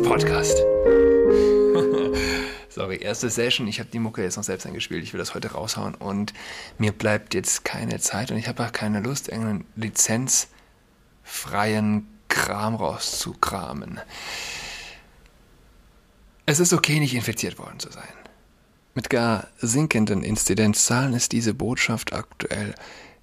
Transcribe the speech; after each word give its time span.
Podcast. 0.00 0.56
Sorry, 2.70 3.02
erste 3.02 3.28
Session. 3.28 3.66
Ich 3.66 3.80
habe 3.80 3.90
die 3.90 3.98
Mucke 3.98 4.22
jetzt 4.22 4.36
noch 4.36 4.44
selbst 4.44 4.64
eingespielt. 4.64 5.02
Ich 5.02 5.12
will 5.12 5.18
das 5.18 5.34
heute 5.34 5.52
raushauen 5.52 5.94
und 5.94 6.32
mir 6.78 6.92
bleibt 6.92 7.34
jetzt 7.34 7.64
keine 7.64 7.98
Zeit 7.98 8.30
und 8.30 8.38
ich 8.38 8.48
habe 8.48 8.64
auch 8.64 8.72
keine 8.72 9.00
Lust, 9.00 9.28
irgendeinen 9.28 9.66
lizenzfreien 9.76 12.06
Kram 12.28 12.76
rauszukramen. 12.76 14.00
Es 16.46 16.60
ist 16.60 16.72
okay, 16.72 17.00
nicht 17.00 17.14
infiziert 17.14 17.58
worden 17.58 17.78
zu 17.78 17.90
sein. 17.90 18.04
Mit 18.94 19.10
gar 19.10 19.48
sinkenden 19.58 20.22
Inzidenzzahlen 20.22 21.12
ist 21.12 21.32
diese 21.32 21.54
Botschaft 21.54 22.12
aktuell 22.12 22.74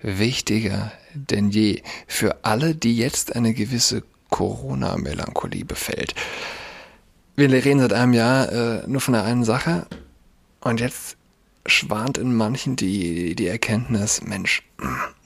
wichtiger 0.01 0.91
denn 1.13 1.49
je 1.49 1.81
für 2.07 2.43
alle, 2.43 2.75
die 2.75 2.97
jetzt 2.97 3.35
eine 3.35 3.53
gewisse 3.53 4.03
Corona-Melancholie 4.29 5.65
befällt. 5.65 6.13
Wir 7.39 7.49
reden 7.53 7.79
seit 7.79 7.93
einem 7.93 8.11
Jahr 8.11 8.51
äh, 8.51 8.83
nur 8.85 8.99
von 8.99 9.13
der 9.13 9.23
einen 9.23 9.45
Sache 9.45 9.87
und 10.59 10.81
jetzt 10.81 11.15
schwant 11.65 12.17
in 12.17 12.35
manchen 12.35 12.75
die, 12.75 13.33
die 13.33 13.47
Erkenntnis, 13.47 14.21
Mensch, 14.21 14.61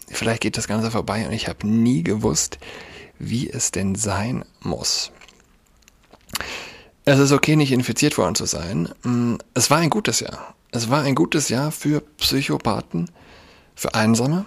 vielleicht 0.10 0.44
geht 0.44 0.56
das 0.56 0.68
Ganze 0.68 0.92
vorbei 0.92 1.26
und 1.26 1.34
ich 1.34 1.48
habe 1.48 1.66
nie 1.66 2.04
gewusst, 2.04 2.60
wie 3.18 3.50
es 3.50 3.72
denn 3.72 3.96
sein 3.96 4.46
muss. 4.60 5.12
Es 7.04 7.18
ist 7.18 7.32
okay, 7.32 7.56
nicht 7.56 7.72
infiziert 7.72 8.20
worden 8.20 8.36
zu 8.36 8.46
sein. 8.46 8.90
Es 9.56 9.72
war 9.72 9.80
ein 9.80 9.90
gutes 9.90 10.20
Jahr. 10.20 10.54
Es 10.70 10.92
war 10.92 11.02
ein 11.02 11.16
gutes 11.16 11.50
Jahr 11.50 11.72
für 11.72 12.02
Psychopathen, 12.20 13.10
für 13.74 13.96
Einsame, 13.96 14.46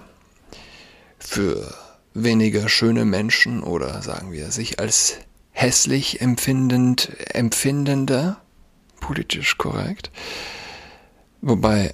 für 1.18 1.74
weniger 2.14 2.68
schöne 2.68 3.04
Menschen 3.04 3.64
oder 3.64 4.02
sagen 4.02 4.30
wir 4.30 4.52
sich 4.52 4.78
als 4.78 5.18
hässlich 5.56 6.20
empfindend 6.20 7.10
empfindender, 7.30 8.42
politisch 9.00 9.56
korrekt. 9.56 10.10
Wobei 11.40 11.92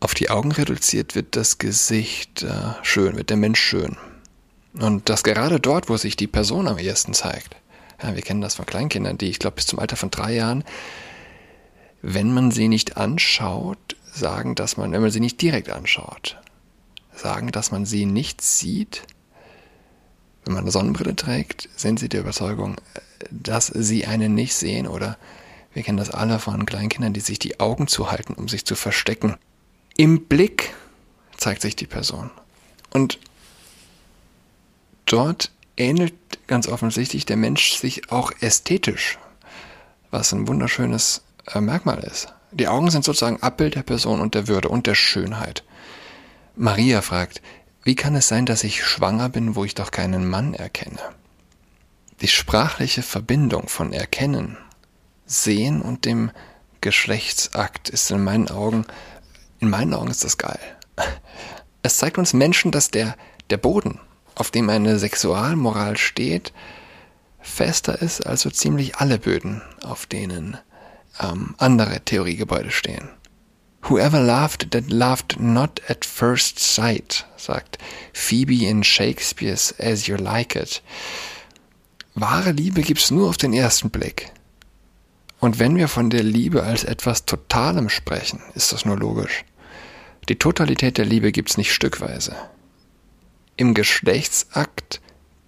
auf 0.00 0.14
die 0.14 0.30
Augen 0.30 0.50
reduziert 0.50 1.14
wird 1.14 1.36
das 1.36 1.58
Gesicht 1.58 2.42
äh, 2.42 2.74
schön, 2.82 3.16
wird 3.16 3.30
der 3.30 3.36
Mensch 3.36 3.60
schön. 3.60 3.96
Und 4.74 5.08
das 5.08 5.22
gerade 5.22 5.60
dort, 5.60 5.88
wo 5.88 5.96
sich 5.96 6.16
die 6.16 6.26
Person 6.26 6.66
am 6.66 6.78
ehesten 6.78 7.14
zeigt. 7.14 7.54
Ja, 8.02 8.16
wir 8.16 8.22
kennen 8.22 8.40
das 8.40 8.56
von 8.56 8.66
Kleinkindern, 8.66 9.16
die, 9.16 9.30
ich 9.30 9.38
glaube, 9.38 9.56
bis 9.56 9.66
zum 9.66 9.78
Alter 9.78 9.96
von 9.96 10.10
drei 10.10 10.34
Jahren, 10.34 10.64
wenn 12.02 12.34
man 12.34 12.50
sie 12.50 12.66
nicht 12.66 12.96
anschaut, 12.96 13.96
sagen, 14.12 14.56
dass 14.56 14.76
man, 14.76 14.90
wenn 14.90 15.02
man 15.02 15.10
sie 15.12 15.20
nicht 15.20 15.40
direkt 15.40 15.70
anschaut, 15.70 16.40
sagen, 17.14 17.52
dass 17.52 17.70
man 17.70 17.86
sie 17.86 18.06
nicht 18.06 18.40
sieht. 18.40 19.02
Wenn 20.50 20.54
man 20.54 20.64
eine 20.64 20.72
Sonnenbrille 20.72 21.14
trägt, 21.14 21.68
sind 21.76 22.00
sie 22.00 22.08
der 22.08 22.22
Überzeugung, 22.22 22.74
dass 23.30 23.68
sie 23.68 24.06
einen 24.06 24.34
nicht 24.34 24.52
sehen 24.52 24.88
oder 24.88 25.16
wir 25.72 25.84
kennen 25.84 25.96
das 25.96 26.10
alle 26.10 26.40
von 26.40 26.66
Kleinkindern, 26.66 27.12
die 27.12 27.20
sich 27.20 27.38
die 27.38 27.60
Augen 27.60 27.86
zuhalten, 27.86 28.34
um 28.34 28.48
sich 28.48 28.64
zu 28.64 28.74
verstecken. 28.74 29.36
Im 29.96 30.26
Blick 30.26 30.74
zeigt 31.36 31.62
sich 31.62 31.76
die 31.76 31.86
Person. 31.86 32.32
Und 32.92 33.20
dort 35.06 35.52
ähnelt 35.76 36.14
ganz 36.48 36.66
offensichtlich 36.66 37.26
der 37.26 37.36
Mensch 37.36 37.74
sich 37.74 38.10
auch 38.10 38.32
ästhetisch, 38.40 39.20
was 40.10 40.32
ein 40.32 40.48
wunderschönes 40.48 41.22
äh, 41.46 41.60
Merkmal 41.60 42.00
ist. 42.00 42.34
Die 42.50 42.66
Augen 42.66 42.90
sind 42.90 43.04
sozusagen 43.04 43.40
Abbild 43.40 43.76
der 43.76 43.84
Person 43.84 44.20
und 44.20 44.34
der 44.34 44.48
Würde 44.48 44.68
und 44.68 44.88
der 44.88 44.96
Schönheit. 44.96 45.62
Maria 46.56 47.02
fragt, 47.02 47.40
wie 47.82 47.94
kann 47.94 48.14
es 48.14 48.28
sein, 48.28 48.46
dass 48.46 48.64
ich 48.64 48.84
schwanger 48.84 49.28
bin, 49.28 49.56
wo 49.56 49.64
ich 49.64 49.74
doch 49.74 49.90
keinen 49.90 50.28
Mann 50.28 50.54
erkenne? 50.54 51.00
Die 52.20 52.28
sprachliche 52.28 53.02
Verbindung 53.02 53.68
von 53.68 53.92
Erkennen, 53.92 54.58
Sehen 55.24 55.80
und 55.80 56.04
dem 56.04 56.30
Geschlechtsakt 56.80 57.88
ist 57.88 58.10
in 58.10 58.22
meinen 58.22 58.50
Augen, 58.50 58.84
in 59.60 59.70
meinen 59.70 59.94
Augen 59.94 60.10
ist 60.10 60.24
das 60.24 60.36
geil. 60.36 60.58
Es 61.82 61.96
zeigt 61.96 62.18
uns 62.18 62.34
Menschen, 62.34 62.70
dass 62.70 62.90
der, 62.90 63.16
der 63.48 63.56
Boden, 63.56 64.00
auf 64.34 64.50
dem 64.50 64.68
eine 64.68 64.98
Sexualmoral 64.98 65.96
steht, 65.96 66.52
fester 67.40 68.02
ist 68.02 68.26
als 68.26 68.42
so 68.42 68.50
ziemlich 68.50 68.96
alle 68.96 69.18
Böden, 69.18 69.62
auf 69.82 70.04
denen 70.04 70.58
ähm, 71.18 71.54
andere 71.58 72.00
Theoriegebäude 72.00 72.70
stehen. 72.70 73.08
Whoever 73.82 74.20
loved 74.20 74.70
that 74.72 74.90
loved 74.90 75.40
not 75.40 75.80
at 75.88 76.04
first 76.04 76.58
sight, 76.58 77.24
sagt 77.36 77.78
Phoebe 78.12 78.66
in 78.66 78.82
Shakespeare's 78.82 79.74
As 79.78 80.06
You 80.06 80.16
Like 80.16 80.54
It. 80.54 80.82
Wahre 82.14 82.52
Liebe 82.52 82.82
gibt's 82.82 83.10
nur 83.10 83.28
auf 83.28 83.36
den 83.36 83.52
ersten 83.52 83.90
Blick. 83.90 84.30
Und 85.40 85.58
wenn 85.58 85.76
wir 85.76 85.88
von 85.88 86.10
der 86.10 86.22
Liebe 86.22 86.62
als 86.62 86.84
etwas 86.84 87.24
Totalem 87.24 87.88
sprechen, 87.88 88.40
ist 88.54 88.72
das 88.72 88.84
nur 88.84 88.98
logisch. 88.98 89.44
Die 90.28 90.36
Totalität 90.36 90.98
der 90.98 91.06
Liebe 91.06 91.32
gibt's 91.32 91.56
nicht 91.56 91.72
stückweise. 91.72 92.36
Im 93.56 93.74
Geschlechtsakt 93.74 95.00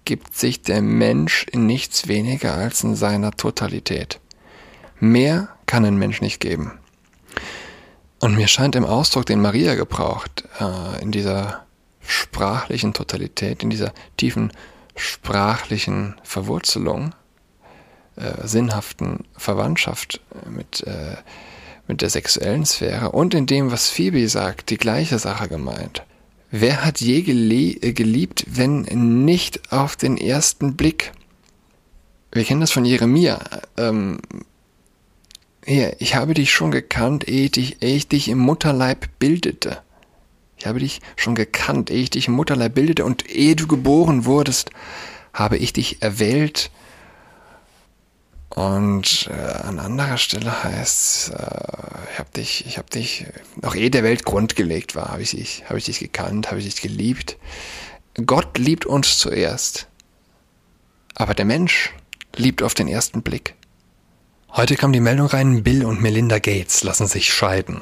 gibt 0.05 0.35
sich 0.35 0.61
der 0.61 0.81
Mensch 0.81 1.45
in 1.51 1.65
nichts 1.65 2.07
weniger 2.07 2.55
als 2.55 2.83
in 2.83 2.95
seiner 2.95 3.31
Totalität. 3.31 4.19
Mehr 4.99 5.49
kann 5.65 5.85
ein 5.85 5.97
Mensch 5.97 6.21
nicht 6.21 6.39
geben. 6.39 6.79
Und 8.23 8.37
mir 8.37 8.47
scheint 8.47 8.77
im 8.77 8.85
Ausdruck, 8.85 9.25
den 9.25 9.41
Maria 9.41 9.75
gebraucht, 9.75 10.45
äh, 10.61 11.01
in 11.01 11.11
dieser 11.11 11.65
sprachlichen 12.07 12.93
Totalität, 12.93 13.63
in 13.63 13.69
dieser 13.69 13.91
tiefen 14.15 14.53
sprachlichen 14.95 16.15
Verwurzelung, 16.23 17.13
äh, 18.15 18.47
sinnhaften 18.47 19.25
Verwandtschaft 19.35 20.21
mit, 20.49 20.87
äh, 20.87 21.17
mit 21.89 22.01
der 22.01 22.09
sexuellen 22.09 22.65
Sphäre 22.65 23.11
und 23.11 23.33
in 23.33 23.45
dem, 23.45 23.73
was 23.73 23.89
Phoebe 23.89 24.29
sagt, 24.29 24.69
die 24.69 24.77
gleiche 24.77 25.19
Sache 25.19 25.49
gemeint. 25.49 26.03
Wer 26.49 26.85
hat 26.85 27.01
je 27.01 27.23
geliebt, 27.23 28.45
wenn 28.47 28.83
nicht 29.25 29.73
auf 29.73 29.97
den 29.97 30.15
ersten 30.15 30.77
Blick? 30.77 31.11
Wir 32.31 32.45
kennen 32.45 32.61
das 32.61 32.71
von 32.71 32.85
Jeremia. 32.85 33.41
Ähm, 33.75 34.21
hier, 35.65 35.95
ich 35.99 36.15
habe 36.15 36.33
dich 36.33 36.51
schon 36.51 36.71
gekannt, 36.71 37.27
ehe 37.27 37.49
ich, 37.55 37.81
ehe 37.81 37.95
ich 37.95 38.07
dich 38.07 38.27
im 38.29 38.39
Mutterleib 38.39 39.07
bildete. 39.19 39.81
Ich 40.57 40.67
habe 40.67 40.79
dich 40.79 41.01
schon 41.15 41.35
gekannt, 41.35 41.89
ehe 41.89 42.03
ich 42.03 42.09
dich 42.09 42.27
im 42.27 42.35
Mutterleib 42.35 42.73
bildete 42.73 43.05
und 43.05 43.29
ehe 43.29 43.55
du 43.55 43.67
geboren 43.67 44.25
wurdest, 44.25 44.69
habe 45.33 45.57
ich 45.57 45.73
dich 45.73 46.01
erwählt. 46.01 46.71
Und 48.49 49.29
äh, 49.31 49.33
an 49.33 49.79
anderer 49.79 50.17
Stelle 50.17 50.63
heißt 50.63 51.31
äh, 51.31 51.83
ich 52.13 52.19
habe 52.19 52.29
dich, 52.35 52.65
ich 52.67 52.77
habe 52.77 52.89
dich, 52.89 53.25
noch 53.61 53.75
ehe 53.75 53.89
der 53.89 54.03
Welt 54.03 54.25
grundgelegt 54.25 54.95
war, 54.95 55.09
habe 55.09 55.23
ich 55.23 55.31
dich, 55.31 55.63
habe 55.65 55.79
ich 55.79 55.85
dich 55.85 55.99
gekannt, 55.99 56.51
habe 56.51 56.59
ich 56.59 56.65
dich 56.65 56.81
geliebt. 56.81 57.37
Gott 58.25 58.59
liebt 58.59 58.85
uns 58.85 59.17
zuerst. 59.17 59.87
Aber 61.15 61.33
der 61.33 61.45
Mensch 61.45 61.93
liebt 62.35 62.61
auf 62.61 62.75
den 62.75 62.87
ersten 62.87 63.23
Blick. 63.23 63.55
Heute 64.55 64.75
kam 64.75 64.93
die 64.93 64.99
Meldung 64.99 65.25
rein, 65.25 65.63
Bill 65.63 65.83
und 65.83 65.99
Melinda 65.99 66.37
Gates 66.37 66.83
lassen 66.83 67.07
sich 67.07 67.33
scheiden. 67.33 67.81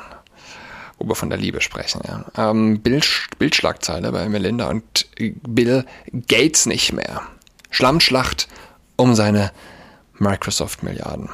Wo 0.97 1.05
wir 1.05 1.15
von 1.15 1.29
der 1.29 1.37
Liebe 1.37 1.59
sprechen, 1.59 2.01
ja. 2.07 2.23
Ähm, 2.37 2.79
Bild, 2.79 3.05
Bildschlagzeile 3.37 4.09
bei 4.13 4.29
Melinda 4.29 4.69
und 4.69 5.07
Bill 5.17 5.85
Gates 6.29 6.67
nicht 6.67 6.93
mehr. 6.93 7.23
Schlammschlacht 7.71 8.47
um 8.95 9.15
seine 9.15 9.51
Microsoft-Milliarden. 10.17 11.27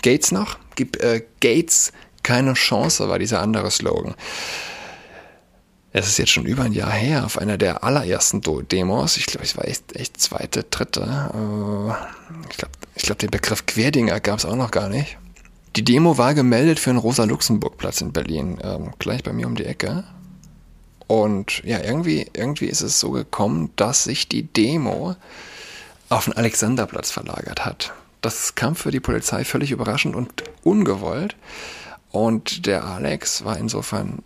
Gates 0.00 0.30
noch? 0.30 0.58
Gib 0.76 1.02
äh, 1.02 1.24
Gates 1.40 1.92
keine 2.22 2.54
Chance, 2.54 3.08
war 3.08 3.18
dieser 3.18 3.40
andere 3.40 3.68
Slogan. 3.68 4.14
Es 5.94 6.06
ist 6.06 6.18
jetzt 6.18 6.30
schon 6.30 6.46
über 6.46 6.62
ein 6.62 6.72
Jahr 6.72 6.92
her, 6.92 7.24
auf 7.24 7.38
einer 7.38 7.58
der 7.58 7.84
allerersten 7.84 8.40
Demos, 8.40 9.18
ich 9.18 9.26
glaube, 9.26 9.44
es 9.44 9.56
war 9.56 9.66
echt, 9.66 9.94
echt 9.94 10.18
zweite, 10.18 10.64
dritte, 10.64 11.02
äh, 11.02 12.48
ich 12.50 12.56
glaube, 12.56 12.72
ich 12.94 13.02
glaub, 13.02 13.18
den 13.18 13.30
Begriff 13.30 13.66
Querdinger 13.66 14.20
gab 14.20 14.38
es 14.38 14.46
auch 14.46 14.56
noch 14.56 14.70
gar 14.70 14.88
nicht. 14.88 15.18
Die 15.76 15.84
Demo 15.84 16.18
war 16.18 16.34
gemeldet 16.34 16.78
für 16.78 16.90
den 16.90 16.98
Rosa-Luxemburg-Platz 16.98 18.00
in 18.00 18.12
Berlin, 18.12 18.58
ähm, 18.62 18.92
gleich 18.98 19.22
bei 19.22 19.32
mir 19.32 19.46
um 19.46 19.54
die 19.54 19.64
Ecke. 19.64 20.04
Und 21.06 21.62
ja, 21.64 21.80
irgendwie, 21.80 22.26
irgendwie 22.32 22.66
ist 22.66 22.80
es 22.80 22.98
so 22.98 23.10
gekommen, 23.10 23.70
dass 23.76 24.04
sich 24.04 24.28
die 24.28 24.44
Demo 24.44 25.16
auf 26.08 26.24
den 26.24 26.34
Alexanderplatz 26.34 27.10
verlagert 27.10 27.64
hat. 27.64 27.92
Das 28.20 28.54
kam 28.54 28.76
für 28.76 28.90
die 28.90 29.00
Polizei 29.00 29.44
völlig 29.44 29.72
überraschend 29.72 30.14
und 30.14 30.44
ungewollt. 30.62 31.36
Und 32.10 32.66
der 32.66 32.84
Alex 32.84 33.44
war 33.44 33.58
insofern 33.58 34.22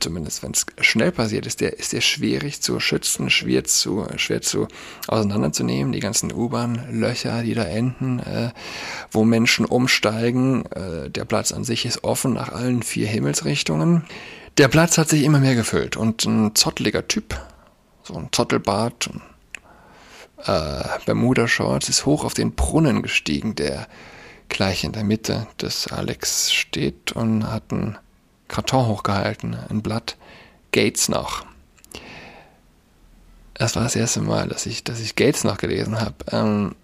zumindest 0.00 0.42
wenn 0.42 0.52
es 0.52 0.66
schnell 0.80 1.12
passiert 1.12 1.46
ist, 1.46 1.60
der 1.60 1.78
ist 1.78 1.92
der 1.92 2.00
schwierig 2.00 2.62
zu 2.62 2.80
schützen, 2.80 3.30
schwer 3.30 3.64
zu, 3.64 4.06
schwer 4.16 4.40
zu 4.40 4.68
auseinanderzunehmen. 5.06 5.92
Die 5.92 6.00
ganzen 6.00 6.32
U-Bahn-Löcher, 6.32 7.42
die 7.42 7.54
da 7.54 7.64
enden, 7.64 8.20
äh, 8.20 8.50
wo 9.10 9.24
Menschen 9.24 9.66
umsteigen. 9.66 10.64
Äh, 10.66 11.10
der 11.10 11.24
Platz 11.24 11.52
an 11.52 11.64
sich 11.64 11.84
ist 11.84 12.04
offen 12.04 12.32
nach 12.32 12.52
allen 12.52 12.82
vier 12.82 13.06
Himmelsrichtungen. 13.06 14.04
Der 14.58 14.68
Platz 14.68 14.96
hat 14.96 15.10
sich 15.10 15.22
immer 15.22 15.40
mehr 15.40 15.54
gefüllt 15.54 15.96
und 15.96 16.24
ein 16.24 16.54
zotteliger 16.54 17.06
Typ, 17.06 17.38
so 18.02 18.14
ein 18.14 18.28
Zottelbart, 18.32 19.10
äh, 20.46 20.82
Bermuda-Shorts, 21.04 21.90
ist 21.90 22.06
hoch 22.06 22.24
auf 22.24 22.32
den 22.32 22.52
Brunnen 22.54 23.02
gestiegen, 23.02 23.54
der 23.54 23.86
gleich 24.48 24.84
in 24.84 24.92
der 24.92 25.04
Mitte 25.04 25.46
des 25.60 25.88
Alex 25.88 26.52
steht 26.52 27.12
und 27.12 27.50
hat 27.50 27.70
einen 27.70 27.98
Karton 28.48 28.86
hochgehalten, 28.86 29.56
ein 29.68 29.82
Blatt 29.82 30.16
Gates 30.72 31.08
noch. 31.08 31.44
Das 33.54 33.76
war 33.76 33.84
das 33.84 33.96
erste 33.96 34.20
Mal, 34.20 34.48
dass 34.48 34.66
ich, 34.66 34.84
dass 34.84 35.00
ich 35.00 35.16
Gates 35.16 35.44
noch 35.44 35.56
gelesen 35.56 36.00
habe. 36.00 36.14
Ähm, 36.30 36.74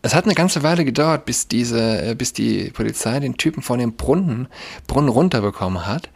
es 0.00 0.14
hat 0.14 0.24
eine 0.24 0.34
ganze 0.34 0.62
Weile 0.62 0.84
gedauert, 0.84 1.24
bis 1.26 1.48
diese, 1.48 2.10
äh, 2.10 2.14
bis 2.14 2.32
die 2.32 2.70
Polizei 2.70 3.20
den 3.20 3.36
Typen 3.36 3.62
von 3.62 3.78
dem 3.78 3.94
Brunnen, 3.94 4.48
Brunnen 4.86 5.10
runterbekommen 5.10 5.86
hat. 5.86 6.08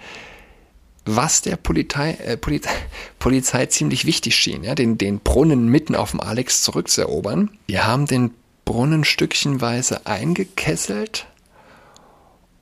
Was 1.05 1.43
der 1.43 1.57
Polizei, 1.57 2.13
äh, 2.13 2.37
Polizei, 2.37 2.71
Polizei 3.19 3.67
ziemlich 3.67 4.07
wichtig 4.07 4.37
schien, 4.37 4.65
ja, 4.65 4.75
den, 4.75 4.99
den 4.99 5.19
Brunnen 5.21 5.69
mitten 5.69 5.95
auf 5.95 6.13
dem 6.13 6.21
Alex 6.21 6.63
zurückzuerobern. 6.63 7.51
Wir 7.67 7.87
haben 7.87 8.07
den 8.07 8.33
Brunnen 8.65 9.05
stückchenweise 9.05 10.07
eingekesselt 10.07 11.27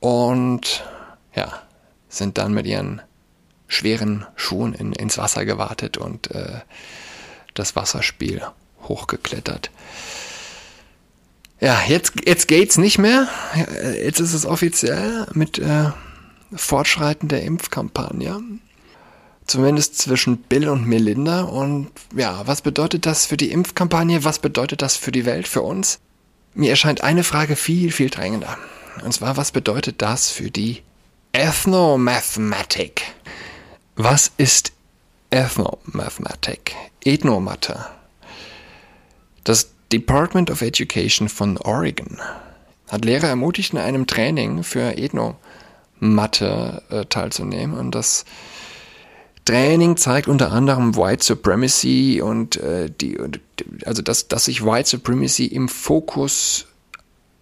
und 0.01 0.83
ja, 1.37 1.63
sind 2.11 2.37
dann 2.37 2.53
mit 2.53 2.67
ihren 2.67 3.01
schweren 3.69 4.27
Schuhen 4.37 4.75
in, 4.75 4.93
ins 4.93 5.17
Wasser 5.17 5.47
gewartet 5.47 5.97
und 5.97 6.31
äh, 6.33 6.61
das 7.55 7.77
Wasserspiel 7.77 8.43
hochgeklettert. 8.83 9.71
Ja, 11.61 11.81
jetzt, 11.87 12.13
jetzt 12.27 12.49
geht's 12.49 12.79
nicht 12.79 12.99
mehr. 12.99 13.29
Jetzt 14.03 14.19
ist 14.19 14.33
es 14.33 14.47
offiziell 14.47 15.27
mit 15.35 15.59
äh, 15.59 15.91
Fortschreiten 16.55 17.29
der 17.29 17.43
Impfkampagne. 17.43 18.41
Zumindest 19.47 19.99
zwischen 19.99 20.39
Bill 20.39 20.69
und 20.69 20.87
Melinda. 20.87 21.43
Und 21.43 21.91
ja, 22.17 22.47
was 22.47 22.63
bedeutet 22.63 23.05
das 23.05 23.27
für 23.27 23.37
die 23.37 23.51
Impfkampagne? 23.51 24.25
Was 24.25 24.39
bedeutet 24.39 24.81
das 24.81 24.97
für 24.97 25.13
die 25.13 25.27
Welt, 25.27 25.49
für 25.49 25.63
uns? 25.63 26.01
Mir 26.55 26.71
erscheint 26.71 27.03
eine 27.03 27.25
Frage 27.25 27.57
viel, 27.57 27.93
viel 27.93 28.11
drängender. 28.11 28.57
Und 29.05 29.13
zwar, 29.13 29.37
was 29.37 29.53
bedeutet 29.53 30.03
das 30.03 30.31
für 30.31 30.51
die 30.51 30.83
Ethnomathematik? 31.33 33.03
Was 33.95 34.33
ist 34.37 34.73
Ethnomathematik? 35.31 36.75
Ethnomathe. 37.05 37.87
Das 39.45 39.71
Department 39.93 40.51
of 40.51 40.61
Education 40.61 41.29
von 41.29 41.57
Oregon 41.59 42.19
hat 42.89 43.05
Lehrer 43.05 43.29
ermutigt, 43.29 43.73
in 43.73 43.79
einem 43.79 44.09
Training 44.09 44.65
für 44.65 44.99
Ethnomathe 44.99 46.83
äh, 46.91 47.05
teilzunehmen. 47.05 47.79
Und 47.79 47.95
das 47.95 48.25
Training 49.45 49.97
zeigt 49.97 50.27
unter 50.27 50.51
anderem 50.51 50.97
White 50.97 51.25
Supremacy 51.25 52.21
und 52.21 52.57
äh, 52.57 52.91
die, 52.91 53.17
also 53.87 54.03
dass, 54.03 54.27
dass 54.27 54.47
sich 54.47 54.65
White 54.65 54.89
Supremacy 54.89 55.47
im 55.47 55.69
Fokus 55.69 56.67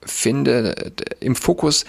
finde, 0.03 0.93
im 1.21 1.35
Fokus 1.35 1.87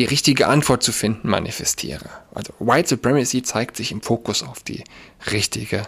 die 0.00 0.06
richtige 0.06 0.46
Antwort 0.46 0.82
zu 0.82 0.92
finden 0.92 1.28
manifestiere. 1.28 2.08
Also 2.34 2.54
White 2.58 2.88
Supremacy 2.88 3.42
zeigt 3.42 3.76
sich 3.76 3.92
im 3.92 4.00
Fokus 4.00 4.42
auf 4.42 4.62
die 4.62 4.82
richtige 5.30 5.82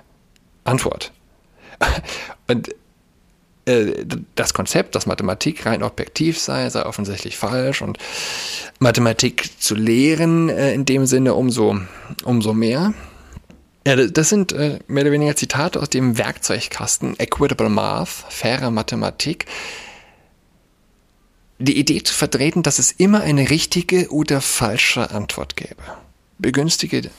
Antwort. 0.64 1.12
Und 2.47 2.69
äh, 3.64 4.05
das 4.35 4.53
Konzept, 4.53 4.94
dass 4.97 5.06
Mathematik 5.06 5.64
rein 5.64 5.82
objektiv 5.82 6.38
sei, 6.38 6.69
sei 6.69 6.85
offensichtlich 6.85 7.38
falsch 7.38 7.81
und 7.81 7.97
Mathematik 8.81 9.49
zu 9.59 9.75
lehren 9.75 10.50
äh, 10.50 10.75
in 10.75 10.85
dem 10.85 11.06
Sinne 11.06 11.32
umso, 11.32 11.79
umso 12.25 12.53
mehr. 12.53 12.93
Ja, 13.87 13.97
das 13.97 14.29
sind 14.29 14.53
äh, 14.53 14.81
mehr 14.88 15.05
oder 15.05 15.12
weniger 15.12 15.37
Zitate 15.37 15.81
aus 15.81 15.88
dem 15.88 16.19
Werkzeugkasten 16.19 17.19
Equitable 17.19 17.70
Math, 17.70 18.26
faire 18.29 18.70
Mathematik. 18.70 19.47
Die 21.58 21.78
Idee 21.78 22.02
zu 22.02 22.14
vertreten, 22.14 22.62
dass 22.62 22.78
es 22.78 22.93
immer 22.93 23.20
eine 23.20 23.50
richtige 23.50 24.10
oder 24.10 24.40
falsche 24.40 25.10
Antwort 25.10 25.56
gäbe. 25.56 25.82
Begünstige 26.38 27.10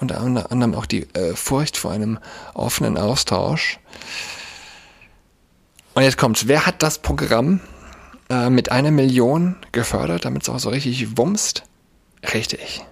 unter 0.00 0.20
anderem 0.50 0.74
auch 0.74 0.86
die 0.86 1.02
äh, 1.14 1.34
Furcht 1.34 1.76
vor 1.76 1.90
einem 1.90 2.18
offenen 2.54 2.96
Austausch. 2.96 3.78
Und 5.94 6.02
jetzt 6.02 6.16
kommt's. 6.16 6.48
Wer 6.48 6.66
hat 6.66 6.82
das 6.82 6.98
Programm 6.98 7.60
äh, 8.30 8.48
mit 8.48 8.72
einer 8.72 8.90
Million 8.90 9.56
gefördert, 9.72 10.24
damit 10.24 10.42
es 10.42 10.48
auch 10.48 10.58
so 10.58 10.70
richtig 10.70 11.18
wumst? 11.18 11.64
Richtig. 12.32 12.82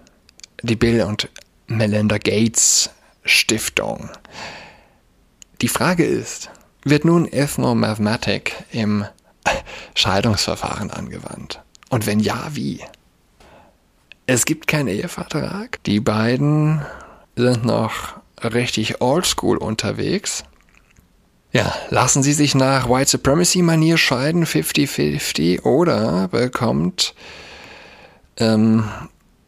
Die 0.62 0.76
Bill 0.76 1.02
und 1.02 1.28
Melinda 1.66 2.18
Gates 2.18 2.90
Stiftung. 3.24 4.10
Die 5.60 5.68
Frage 5.68 6.04
ist, 6.04 6.50
wird 6.84 7.04
nun 7.04 7.30
Ethnomathematik 7.30 8.54
im 8.70 9.04
Scheidungsverfahren 9.98 10.90
angewandt? 10.90 11.60
Und 11.90 12.06
wenn 12.06 12.20
ja, 12.20 12.48
wie? 12.52 12.80
Es 14.26 14.44
gibt 14.44 14.66
keinen 14.66 14.88
Ehevertrag. 14.88 15.82
Die 15.84 16.00
beiden 16.00 16.82
sind 17.34 17.64
noch 17.64 18.20
richtig 18.42 19.00
oldschool 19.00 19.56
unterwegs. 19.56 20.44
Ja, 21.50 21.74
lassen 21.88 22.22
Sie 22.22 22.34
sich 22.34 22.54
nach 22.54 22.88
White 22.88 23.10
Supremacy 23.10 23.62
Manier 23.62 23.96
scheiden, 23.96 24.44
50-50, 24.44 25.62
oder 25.62 26.28
bekommt 26.28 27.14
ähm, 28.36 28.88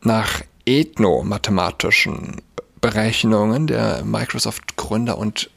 nach 0.01 0.41
ethnomathematischen 0.65 2.41
Berechnungen 2.81 3.67
der 3.67 4.03
Microsoft-Gründer 4.03 5.19
und 5.19 5.51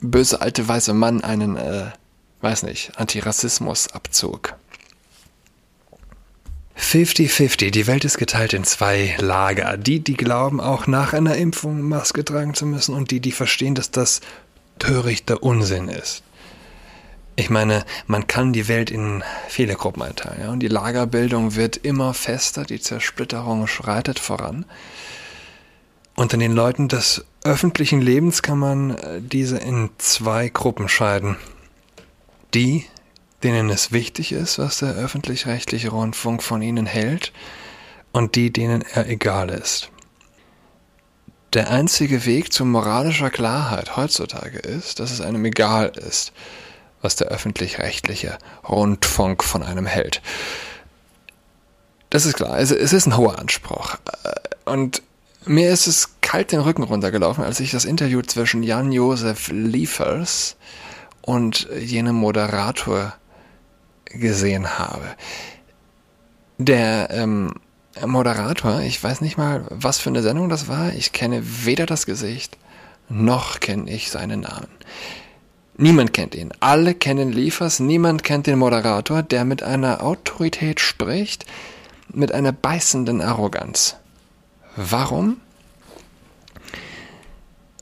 böse 0.00 0.40
alte 0.42 0.68
weiße 0.68 0.92
Mann 0.92 1.24
einen, 1.24 1.56
äh, 1.56 1.86
weiß 2.40 2.62
nicht, 2.64 2.92
Antirassismus-Abzug. 2.96 4.54
50-50, 6.78 7.70
die 7.70 7.86
Welt 7.86 8.04
ist 8.04 8.18
geteilt 8.18 8.52
in 8.52 8.64
zwei 8.64 9.16
Lager. 9.18 9.76
Die, 9.76 10.00
die 10.00 10.16
glauben, 10.16 10.60
auch 10.60 10.86
nach 10.86 11.12
einer 11.12 11.36
Impfung 11.36 11.82
Maske 11.82 12.24
tragen 12.24 12.54
zu 12.54 12.66
müssen 12.66 12.94
und 12.94 13.10
die, 13.10 13.20
die 13.20 13.32
verstehen, 13.32 13.74
dass 13.74 13.90
das 13.90 14.20
törichter 14.78 15.42
Unsinn 15.42 15.88
ist. 15.88 16.22
Ich 17.34 17.50
meine, 17.50 17.84
man 18.06 18.26
kann 18.26 18.52
die 18.52 18.68
Welt 18.68 18.90
in 18.90 19.22
viele 19.48 19.74
Gruppen 19.74 20.02
einteilen, 20.02 20.40
ja, 20.40 20.50
und 20.50 20.60
die 20.60 20.68
Lagerbildung 20.68 21.54
wird 21.54 21.76
immer 21.76 22.14
fester, 22.14 22.64
die 22.64 22.80
Zersplitterung 22.80 23.66
schreitet 23.66 24.18
voran. 24.18 24.64
Unter 26.16 26.36
den 26.36 26.52
Leuten 26.52 26.88
des 26.88 27.24
öffentlichen 27.44 28.00
Lebens 28.00 28.42
kann 28.42 28.58
man 28.58 28.90
äh, 28.90 29.20
diese 29.20 29.58
in 29.58 29.90
zwei 29.98 30.48
Gruppen 30.48 30.88
scheiden. 30.88 31.36
Die, 32.54 32.86
denen 33.42 33.70
es 33.70 33.92
wichtig 33.92 34.32
ist, 34.32 34.58
was 34.58 34.78
der 34.78 34.94
öffentlich-rechtliche 34.94 35.90
Rundfunk 35.90 36.42
von 36.42 36.62
ihnen 36.62 36.86
hält, 36.86 37.32
und 38.12 38.36
die, 38.36 38.52
denen 38.52 38.82
er 38.82 39.08
egal 39.08 39.50
ist. 39.50 39.90
Der 41.52 41.70
einzige 41.70 42.26
Weg 42.26 42.52
zu 42.52 42.64
moralischer 42.64 43.30
Klarheit 43.30 43.96
heutzutage 43.96 44.58
ist, 44.58 45.00
dass 45.00 45.10
es 45.10 45.20
einem 45.20 45.44
egal 45.44 45.88
ist, 45.88 46.32
was 47.00 47.16
der 47.16 47.28
öffentlich-rechtliche 47.28 48.38
Rundfunk 48.68 49.44
von 49.44 49.62
einem 49.62 49.86
hält. 49.86 50.20
Das 52.10 52.26
ist 52.26 52.34
klar, 52.34 52.52
also 52.52 52.74
es 52.74 52.92
ist 52.92 53.06
ein 53.06 53.16
hoher 53.16 53.38
Anspruch. 53.38 53.96
Und 54.64 55.02
mir 55.44 55.70
ist 55.70 55.86
es 55.86 56.20
kalt 56.20 56.52
den 56.52 56.60
Rücken 56.60 56.82
runtergelaufen, 56.82 57.44
als 57.44 57.60
ich 57.60 57.70
das 57.70 57.84
Interview 57.84 58.20
zwischen 58.22 58.62
Jan-Josef 58.62 59.48
Liefers 59.48 60.56
und 61.28 61.68
jenem 61.78 62.16
Moderator 62.16 63.12
gesehen 64.06 64.78
habe. 64.78 65.04
Der 66.56 67.10
ähm, 67.10 67.52
Moderator, 68.06 68.80
ich 68.80 69.04
weiß 69.04 69.20
nicht 69.20 69.36
mal, 69.36 69.66
was 69.68 69.98
für 69.98 70.08
eine 70.08 70.22
Sendung 70.22 70.48
das 70.48 70.68
war. 70.68 70.94
Ich 70.94 71.12
kenne 71.12 71.42
weder 71.66 71.84
das 71.84 72.06
Gesicht, 72.06 72.56
noch 73.10 73.60
kenne 73.60 73.90
ich 73.90 74.10
seinen 74.10 74.40
Namen. 74.40 74.68
Niemand 75.76 76.14
kennt 76.14 76.34
ihn. 76.34 76.50
Alle 76.60 76.94
kennen 76.94 77.30
Liefers, 77.30 77.78
niemand 77.78 78.24
kennt 78.24 78.46
den 78.46 78.58
Moderator, 78.58 79.22
der 79.22 79.44
mit 79.44 79.62
einer 79.62 80.02
Autorität 80.02 80.80
spricht, 80.80 81.44
mit 82.10 82.32
einer 82.32 82.52
beißenden 82.52 83.20
Arroganz. 83.20 83.96
Warum? 84.76 85.42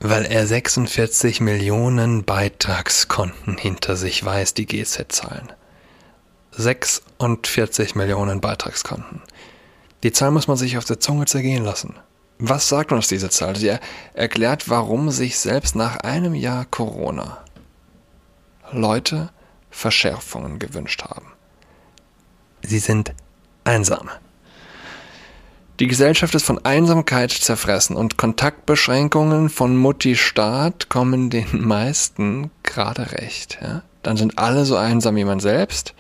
Weil 0.09 0.25
er 0.27 0.47
46 0.47 1.41
Millionen 1.41 2.23
Beitragskonten 2.23 3.59
hinter 3.59 3.97
sich 3.97 4.25
weiß, 4.25 4.55
die 4.55 4.67
GZ 4.67 5.11
zahlen. 5.11 5.53
46 6.53 7.97
Millionen 7.97 8.41
Beitragskonten. 8.41 9.21
Die 10.05 10.13
Zahl 10.13 10.31
muss 10.31 10.47
man 10.47 10.57
sich 10.57 10.79
auf 10.79 10.85
der 10.85 11.01
Zunge 11.01 11.25
zergehen 11.25 11.65
lassen. 11.65 11.97
Was 12.39 12.69
sagt 12.69 12.93
uns 12.93 13.09
diese 13.09 13.31
Zahl? 13.31 13.57
Sie 13.57 13.77
erklärt, 14.15 14.69
warum 14.69 15.11
sich 15.11 15.41
selbst 15.41 15.75
nach 15.75 15.97
einem 15.97 16.37
Jahr 16.37 16.67
Corona 16.67 17.45
Leute 18.71 19.31
Verschärfungen 19.71 20.61
gewünscht 20.61 21.03
haben. 21.03 21.33
Sie 22.63 22.79
sind 22.79 23.13
einsam. 23.65 24.09
Die 25.79 25.89
Gesellschaft 25.89 26.35
ist 26.35 26.47
von 26.47 26.65
Einsamkeit 26.65 27.31
zerfressen 27.33 27.97
und 27.97 28.17
Kontaktbeschränkungen 28.17 29.51
von 29.51 29.77
Mutti 29.77 30.17
Staat 30.17 30.89
kommen 30.89 31.29
den 31.29 31.47
meisten 31.67 32.51
gerade 32.63 33.13
recht. 33.13 33.59
Ja? 33.61 33.83
dann 34.07 34.17
sind 34.17 34.39
alle 34.39 34.65
so 34.65 34.77
einsam 34.77 35.17
wie 35.17 35.25
man 35.25 35.41
selbst. 35.41 35.93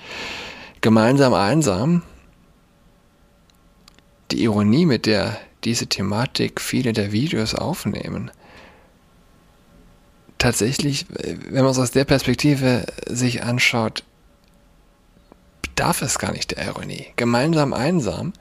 Gemeinsam 0.80 1.34
einsam. 1.34 2.02
Die 4.30 4.44
Ironie, 4.44 4.86
mit 4.86 5.06
der 5.06 5.36
diese 5.64 5.88
Thematik 5.88 6.60
viele 6.60 6.92
der 6.92 7.10
Videos 7.10 7.56
aufnehmen. 7.56 8.30
Tatsächlich, 10.38 11.06
wenn 11.08 11.64
man 11.64 11.72
es 11.72 11.78
aus 11.78 11.90
der 11.90 12.04
Perspektive 12.04 12.86
sich 13.08 13.42
anschaut, 13.42 14.04
bedarf 15.62 16.00
es 16.02 16.20
gar 16.20 16.30
nicht 16.30 16.56
der 16.56 16.64
Ironie. 16.64 17.06
Gemeinsam 17.16 17.72
einsam, 17.72 18.32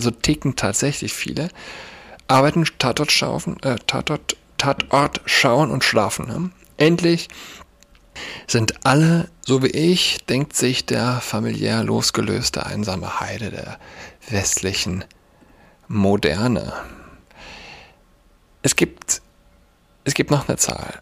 so 0.00 0.10
ticken 0.10 0.56
tatsächlich 0.56 1.12
viele, 1.12 1.48
arbeiten 2.28 2.64
Tatort, 2.78 3.12
schaufen, 3.12 3.60
äh, 3.62 3.76
Tatort, 3.86 4.36
Tatort 4.58 5.20
schauen 5.26 5.70
und 5.70 5.84
schlafen. 5.84 6.26
Ne? 6.26 6.50
Endlich 6.76 7.28
sind 8.46 8.84
alle, 8.84 9.28
so 9.44 9.62
wie 9.62 9.68
ich, 9.68 10.18
denkt 10.26 10.56
sich 10.56 10.84
der 10.86 11.20
familiär 11.20 11.82
losgelöste 11.84 12.66
einsame 12.66 13.20
Heide 13.20 13.50
der 13.50 13.78
westlichen 14.28 15.04
Moderne. 15.86 16.72
Es 18.62 18.76
gibt, 18.76 19.22
es 20.04 20.14
gibt 20.14 20.30
noch 20.30 20.48
eine 20.48 20.58
Zahl. 20.58 20.98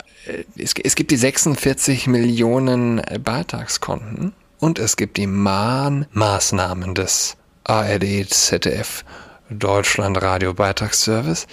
Es, 0.57 0.75
es 0.83 0.95
gibt 0.95 1.11
die 1.11 1.17
46 1.17 2.07
Millionen 2.07 3.00
Beitragskonten 3.23 4.33
und 4.59 4.79
es 4.79 4.97
gibt 4.97 5.17
die 5.17 5.26
Mahnmaßnahmen 5.26 6.95
des 6.95 7.37
ARD, 7.68 8.28
ZDF, 8.28 9.04
Deutschland 9.50 10.20
Radio 10.23 10.54
Beitragsservice. 10.54 11.46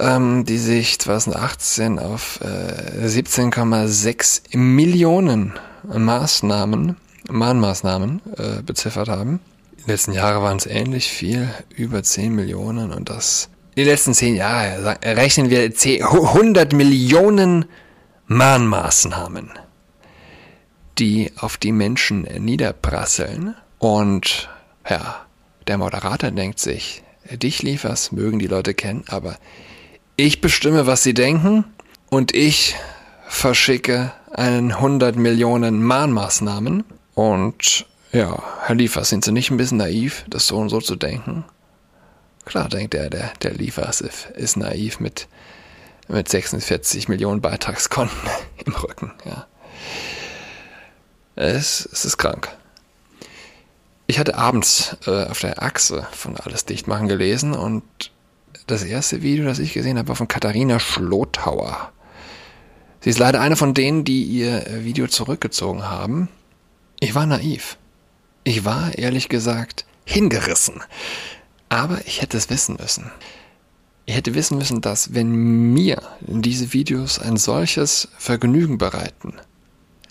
Ähm, 0.00 0.46
die 0.46 0.56
sich 0.56 0.98
2018 0.98 1.98
auf 1.98 2.40
äh, 2.40 3.06
17,6 3.06 4.56
Millionen 4.56 5.52
Maßnahmen, 5.84 6.96
Mahnmaßnahmen 7.30 8.22
äh, 8.38 8.62
beziffert 8.62 9.08
haben. 9.08 9.40
Die 9.84 9.90
letzten 9.90 10.12
Jahre 10.12 10.42
waren 10.42 10.56
es 10.56 10.66
ähnlich 10.66 11.08
viel, 11.08 11.48
über 11.76 12.02
10 12.02 12.34
Millionen. 12.34 12.90
Und 12.90 13.10
das 13.10 13.50
die 13.76 13.84
letzten 13.84 14.14
10 14.14 14.36
Jahre 14.36 14.98
rechnen 15.02 15.50
wir 15.50 15.70
100 15.70 16.72
Millionen 16.72 17.66
Mahnmaßnahmen, 18.26 19.50
die 20.98 21.32
auf 21.38 21.58
die 21.58 21.72
Menschen 21.72 22.22
niederprasseln. 22.22 23.54
Und 23.78 24.48
ja, 24.88 25.26
der 25.66 25.78
Moderator 25.78 26.30
denkt 26.30 26.58
sich, 26.58 27.02
dich 27.30 27.62
lieferst, 27.62 28.12
mögen 28.12 28.38
die 28.38 28.46
Leute 28.46 28.74
kennen, 28.74 29.04
aber 29.08 29.36
ich 30.16 30.40
bestimme, 30.40 30.86
was 30.86 31.02
sie 31.02 31.14
denken 31.14 31.64
und 32.10 32.34
ich 32.34 32.76
verschicke 33.26 34.12
einen 34.32 34.72
100 34.72 35.16
Millionen 35.16 35.82
Mahnmaßnahmen. 35.82 36.84
Und 37.14 37.86
ja, 38.12 38.42
Herr 38.62 38.74
Liefers, 38.74 39.08
sind 39.08 39.24
Sie 39.24 39.32
nicht 39.32 39.50
ein 39.50 39.56
bisschen 39.56 39.78
naiv, 39.78 40.24
das 40.28 40.46
so 40.46 40.58
und 40.58 40.68
so 40.68 40.80
zu 40.80 40.96
denken? 40.96 41.44
Klar 42.44 42.68
denkt 42.68 42.94
er, 42.94 43.08
der, 43.08 43.32
der 43.42 43.54
Liefers 43.54 44.00
ist 44.00 44.56
naiv 44.56 45.00
mit, 45.00 45.28
mit 46.08 46.28
46 46.28 47.08
Millionen 47.08 47.40
Beitragskonten 47.40 48.28
im 48.66 48.74
Rücken. 48.74 49.12
Ja. 49.24 49.46
Es, 51.34 51.88
es 51.90 52.04
ist 52.04 52.18
krank. 52.18 52.54
Ich 54.06 54.18
hatte 54.18 54.36
abends 54.36 54.96
äh, 55.06 55.24
auf 55.24 55.40
der 55.40 55.62
Achse 55.62 56.06
von 56.12 56.36
Alles 56.36 56.64
Dichtmachen 56.64 57.08
gelesen 57.08 57.54
und 57.54 57.82
das 58.66 58.84
erste 58.84 59.22
Video, 59.22 59.44
das 59.44 59.58
ich 59.58 59.72
gesehen 59.72 59.98
habe, 59.98 60.08
war 60.08 60.16
von 60.16 60.28
Katharina 60.28 60.78
Schlotauer. 60.78 61.92
Sie 63.00 63.10
ist 63.10 63.18
leider 63.18 63.40
eine 63.40 63.56
von 63.56 63.74
denen, 63.74 64.04
die 64.04 64.22
ihr 64.22 64.64
Video 64.84 65.08
zurückgezogen 65.08 65.84
haben. 65.84 66.28
Ich 67.00 67.14
war 67.14 67.26
naiv. 67.26 67.78
Ich 68.44 68.64
war, 68.64 68.96
ehrlich 68.96 69.28
gesagt, 69.28 69.84
hingerissen. 70.04 70.82
Aber 71.68 72.00
ich 72.06 72.22
hätte 72.22 72.36
es 72.36 72.50
wissen 72.50 72.76
müssen. 72.78 73.10
Ich 74.04 74.14
hätte 74.14 74.34
wissen 74.34 74.58
müssen, 74.58 74.80
dass 74.80 75.14
wenn 75.14 75.32
mir 75.72 76.02
diese 76.20 76.72
Videos 76.72 77.18
ein 77.18 77.36
solches 77.36 78.08
Vergnügen 78.18 78.78
bereiten, 78.78 79.34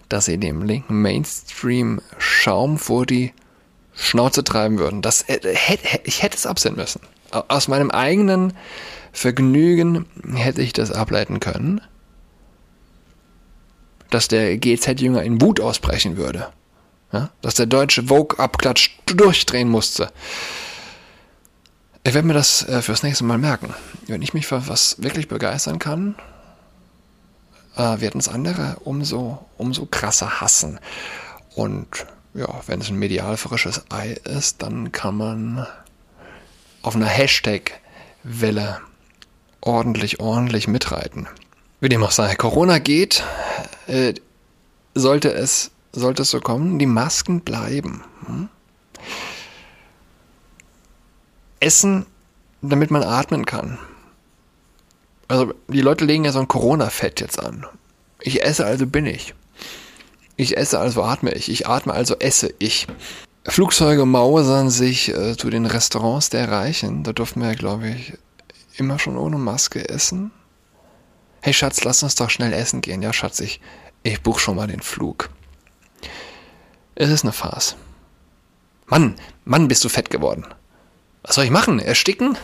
dass 0.10 0.25
sie 0.25 0.38
dem 0.38 0.63
linken 0.63 1.01
Mainstream 1.01 2.01
Schaum 2.17 2.77
vor 2.77 3.05
die 3.05 3.33
Schnauze 3.93 4.43
treiben 4.43 4.79
würden, 4.79 5.01
das, 5.01 5.25
ich 6.03 6.24
hätte 6.24 6.38
es 6.38 6.45
absehen 6.45 6.75
müssen 6.75 7.01
aus 7.31 7.67
meinem 7.67 7.91
eigenen 7.91 8.53
Vergnügen 9.13 10.05
hätte 10.36 10.62
ich 10.62 10.74
das 10.74 10.91
ableiten 10.91 11.39
können, 11.39 11.81
dass 14.10 14.27
der 14.27 14.57
GZ-Jünger 14.57 15.24
in 15.24 15.41
Wut 15.41 15.60
ausbrechen 15.60 16.17
würde. 16.17 16.48
Ja? 17.12 17.29
Dass 17.41 17.55
der 17.55 17.65
deutsche 17.65 18.03
Vogue-Abklatsch 18.03 18.91
durchdrehen 19.05 19.69
musste. 19.69 20.12
Ich 22.03 22.13
werde 22.13 22.27
mir 22.27 22.33
das 22.33 22.67
äh, 22.67 22.81
fürs 22.81 23.03
nächste 23.03 23.25
Mal 23.25 23.38
merken. 23.38 23.74
Wenn 24.07 24.21
ich 24.21 24.33
mich 24.33 24.48
für 24.48 24.67
was 24.67 25.01
wirklich 25.01 25.27
begeistern 25.27 25.77
kann, 25.77 26.15
äh, 27.75 28.00
werden 28.00 28.19
es 28.19 28.27
andere 28.27 28.77
umso, 28.83 29.45
umso 29.57 29.86
krasser 29.86 30.41
hassen. 30.41 30.79
Und 31.53 32.05
ja, 32.34 32.48
wenn 32.68 32.82
es 32.82 32.90
ein 32.90 32.96
medial 32.96 33.38
frisches 33.38 33.84
Ei 33.90 34.12
ist, 34.24 34.62
dann 34.62 34.92
kann 34.92 35.18
man 35.18 35.68
auf 36.82 36.96
einer 36.96 37.08
Hashtag-Welle 37.08 38.82
ordentlich, 39.60 40.20
ordentlich 40.20 40.68
mitreiten. 40.68 41.28
Wie 41.80 41.90
dem 41.90 42.04
auch 42.04 42.12
sei, 42.12 42.36
Corona 42.36 42.80
geht, 42.80 43.24
äh, 43.88 44.14
sollte 44.94 45.32
es, 45.34 45.72
sollte 45.92 46.24
es 46.24 46.32
so 46.32 46.40
kommen, 46.40 46.80
die 46.80 46.86
Masken 46.86 47.42
bleiben. 47.42 48.04
Hm? 48.26 48.50
Essen, 51.60 52.06
damit 52.62 52.92
man 52.92 53.04
atmen 53.04 53.46
kann. 53.46 53.78
Also 55.28 55.54
die 55.68 55.82
Leute 55.82 56.06
legen 56.06 56.26
ja 56.26 56.32
so 56.32 56.40
ein 56.40 56.48
Corona-Fett 56.48 57.22
jetzt 57.22 57.40
an. 57.40 57.66
Ich 58.20 58.44
esse, 58.44 58.66
also 58.66 58.86
bin 58.86 59.06
ich. 59.06 59.34
Ich 60.36 60.58
esse, 60.58 60.80
also 60.80 61.04
atme 61.04 61.32
ich. 61.34 61.50
Ich 61.50 61.68
atme, 61.68 61.94
also 61.94 62.16
esse 62.20 62.54
ich. 62.60 62.88
Flugzeuge 63.48 64.06
mausern 64.06 64.70
sich 64.70 65.10
äh, 65.10 65.36
zu 65.36 65.50
den 65.50 65.66
Restaurants 65.66 66.30
der 66.30 66.50
Reichen. 66.50 67.04
Da 67.04 67.14
durften 67.14 67.42
wir, 67.42 67.56
glaube 67.56 67.90
ich, 67.90 68.14
immer 68.78 69.00
schon 69.00 69.18
ohne 69.18 69.38
Maske 69.38 69.90
essen. 69.90 70.32
Hey 71.42 71.54
Schatz, 71.54 71.84
lass 71.84 72.04
uns 72.04 72.16
doch 72.16 72.30
schnell 72.30 72.54
essen 72.54 72.82
gehen. 72.82 73.02
Ja, 73.02 73.14
Schatz, 73.14 73.40
ich, 73.40 73.60
ich 74.04 74.22
buche 74.22 74.40
schon 74.40 74.56
mal 74.56 74.68
den 74.68 74.82
Flug. 74.82 75.30
Es 76.96 77.10
ist 77.10 77.24
eine 77.24 77.34
Farce. 77.34 77.76
Mann, 78.86 79.16
Mann, 79.46 79.68
bist 79.68 79.84
du 79.84 79.90
fett 79.90 80.10
geworden. 80.10 80.46
Was 81.24 81.36
soll 81.36 81.46
ich 81.46 81.52
machen? 81.52 81.80
Ersticken? 81.80 82.38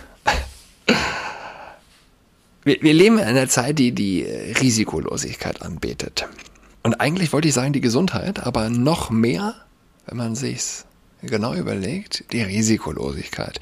Wir, 2.63 2.81
wir 2.81 2.93
leben 2.93 3.17
in 3.17 3.25
einer 3.25 3.47
Zeit, 3.47 3.79
die 3.79 3.91
die 3.91 4.23
Risikolosigkeit 4.23 5.61
anbetet. 5.61 6.27
Und 6.87 7.01
eigentlich 7.01 7.33
wollte 7.33 7.49
ich 7.49 7.53
sagen 7.53 7.73
die 7.73 7.81
Gesundheit, 7.81 8.39
aber 8.47 8.69
noch 8.69 9.09
mehr, 9.09 9.55
wenn 10.05 10.15
man 10.15 10.35
sich's 10.35 10.85
genau 11.21 11.53
überlegt, 11.53 12.31
die 12.31 12.41
Risikolosigkeit. 12.41 13.59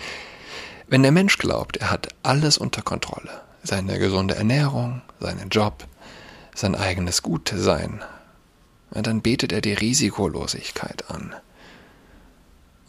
Wenn 0.89 1.01
der 1.01 1.11
Mensch 1.11 1.39
glaubt, 1.39 1.77
er 1.77 1.89
hat 1.89 2.09
alles 2.21 2.59
unter 2.59 2.83
Kontrolle, 2.83 3.41
seine 3.63 3.97
gesunde 3.97 4.35
Ernährung, 4.35 5.01
seinen 5.19 5.49
Job, 5.49 5.87
sein 6.53 6.75
eigenes 6.75 7.23
Gutsein, 7.23 8.03
dann 8.91 9.21
betet 9.23 9.51
er 9.51 9.61
die 9.61 9.73
Risikolosigkeit 9.73 11.09
an. 11.09 11.33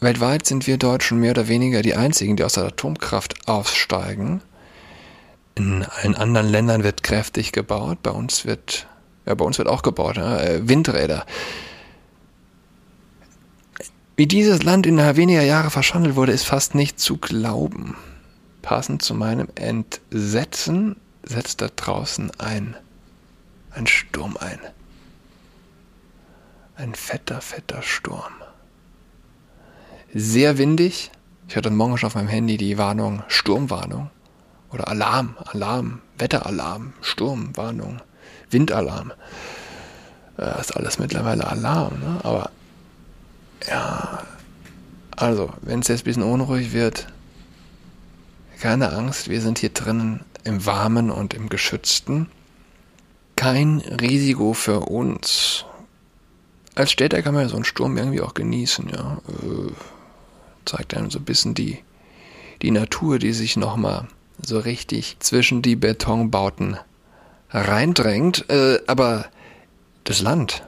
Weltweit 0.00 0.44
sind 0.44 0.66
wir 0.66 0.76
Deutschen 0.76 1.18
mehr 1.18 1.30
oder 1.30 1.48
weniger 1.48 1.80
die 1.80 1.94
einzigen, 1.94 2.36
die 2.36 2.44
aus 2.44 2.52
der 2.52 2.64
Atomkraft 2.64 3.48
aussteigen. 3.48 4.42
In 5.54 5.82
allen 5.82 6.14
anderen 6.14 6.50
Ländern 6.50 6.84
wird 6.84 7.02
kräftig 7.02 7.52
gebaut, 7.52 8.02
bei 8.02 8.10
uns 8.10 8.44
wird, 8.44 8.86
ja, 9.26 9.34
bei 9.34 9.44
uns 9.44 9.58
wird 9.58 9.68
auch 9.68 9.82
gebaut, 9.82 10.16
ja, 10.16 10.68
Windräder. 10.68 11.26
Wie 14.16 14.26
dieses 14.26 14.62
Land 14.62 14.86
innerhalb 14.86 15.16
weniger 15.16 15.42
Jahre 15.42 15.70
verschandelt 15.70 16.16
wurde, 16.16 16.32
ist 16.32 16.46
fast 16.46 16.74
nicht 16.74 16.98
zu 16.98 17.18
glauben. 17.18 17.96
Passend 18.62 19.02
zu 19.02 19.14
meinem 19.14 19.48
Entsetzen 19.54 20.96
setzt 21.22 21.60
da 21.60 21.68
draußen 21.74 22.30
ein, 22.38 22.76
ein 23.72 23.86
Sturm 23.86 24.38
ein. 24.38 24.58
Ein 26.76 26.94
fetter, 26.94 27.40
fetter 27.40 27.82
Sturm. 27.82 28.32
Sehr 30.14 30.56
windig. 30.56 31.10
Ich 31.48 31.56
hatte 31.56 31.70
morgen 31.70 31.98
schon 31.98 32.06
auf 32.06 32.14
meinem 32.14 32.28
Handy 32.28 32.56
die 32.56 32.78
Warnung 32.78 33.22
Sturmwarnung 33.28 34.10
oder 34.72 34.88
Alarm, 34.88 35.36
Alarm, 35.44 36.00
Wetteralarm, 36.18 36.94
Sturmwarnung, 37.02 38.00
Windalarm. 38.56 39.12
Das 40.38 40.68
ist 40.68 40.76
alles 40.76 40.98
mittlerweile 40.98 41.46
Alarm, 41.46 41.98
ne? 42.00 42.20
aber 42.22 42.50
ja, 43.68 44.22
also, 45.10 45.52
wenn 45.62 45.80
es 45.80 45.88
jetzt 45.88 46.02
ein 46.02 46.04
bisschen 46.04 46.22
unruhig 46.22 46.72
wird, 46.72 47.06
keine 48.60 48.92
Angst, 48.92 49.28
wir 49.28 49.40
sind 49.40 49.58
hier 49.58 49.70
drinnen 49.70 50.24
im 50.44 50.64
Warmen 50.64 51.10
und 51.10 51.34
im 51.34 51.48
Geschützten. 51.48 52.28
Kein 53.34 53.80
Risiko 54.00 54.54
für 54.54 54.80
uns. 54.80 55.66
als 56.74 56.92
Städter 56.92 57.22
kann 57.22 57.34
man 57.34 57.44
ja 57.44 57.48
so 57.48 57.56
einen 57.56 57.64
Sturm 57.64 57.96
irgendwie 57.96 58.20
auch 58.22 58.34
genießen, 58.34 58.88
ja. 58.88 59.18
Äh, 59.28 59.72
zeigt 60.64 60.94
einem 60.96 61.10
so 61.10 61.18
ein 61.18 61.24
bisschen 61.24 61.54
die, 61.54 61.78
die 62.62 62.70
Natur, 62.70 63.18
die 63.18 63.32
sich 63.32 63.56
nochmal 63.56 64.08
so 64.42 64.58
richtig 64.58 65.16
zwischen 65.20 65.62
die 65.62 65.76
Betonbauten 65.76 66.78
reindrängt. 67.50 68.48
Äh, 68.50 68.80
aber 68.86 69.26
das 70.04 70.20
Land, 70.20 70.62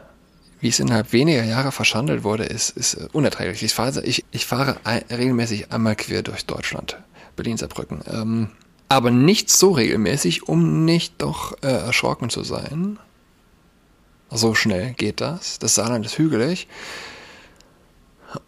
wie 0.61 0.69
es 0.69 0.81
innerhalb 0.81 1.13
weniger 1.13 1.45
Jahre 1.45 1.73
verschandelt 1.73 2.25
wurde, 2.25 2.45
ist, 2.45 2.71
ist 2.71 2.97
unerträglich. 3.13 3.63
Ich 3.63 3.75
fahre, 3.75 4.05
ich, 4.05 4.25
ich 4.31 4.47
fahre 4.47 4.77
ein, 4.85 5.03
regelmäßig 5.11 5.73
einmal 5.73 5.97
quer 5.97 6.23
durch 6.23 6.47
Deutschland, 6.47 6.99
Berlin-Saarbrücken. 7.37 8.01
Ähm, 8.11 8.49
aber 8.89 9.11
nicht 9.11 9.51
so 9.51 9.73
regelmäßig, 9.73 10.49
um 10.49 10.85
nicht 10.85 11.15
doch 11.19 11.57
äh, 11.63 11.67
erschrocken 11.67 12.31
zu 12.31 12.43
sein. 12.43 12.99
So 14.31 14.55
schnell 14.55 14.93
geht 14.95 15.21
das. 15.21 15.59
Das 15.59 15.75
Saarland 15.75 16.05
ist 16.07 16.19
hügelig. 16.19 16.69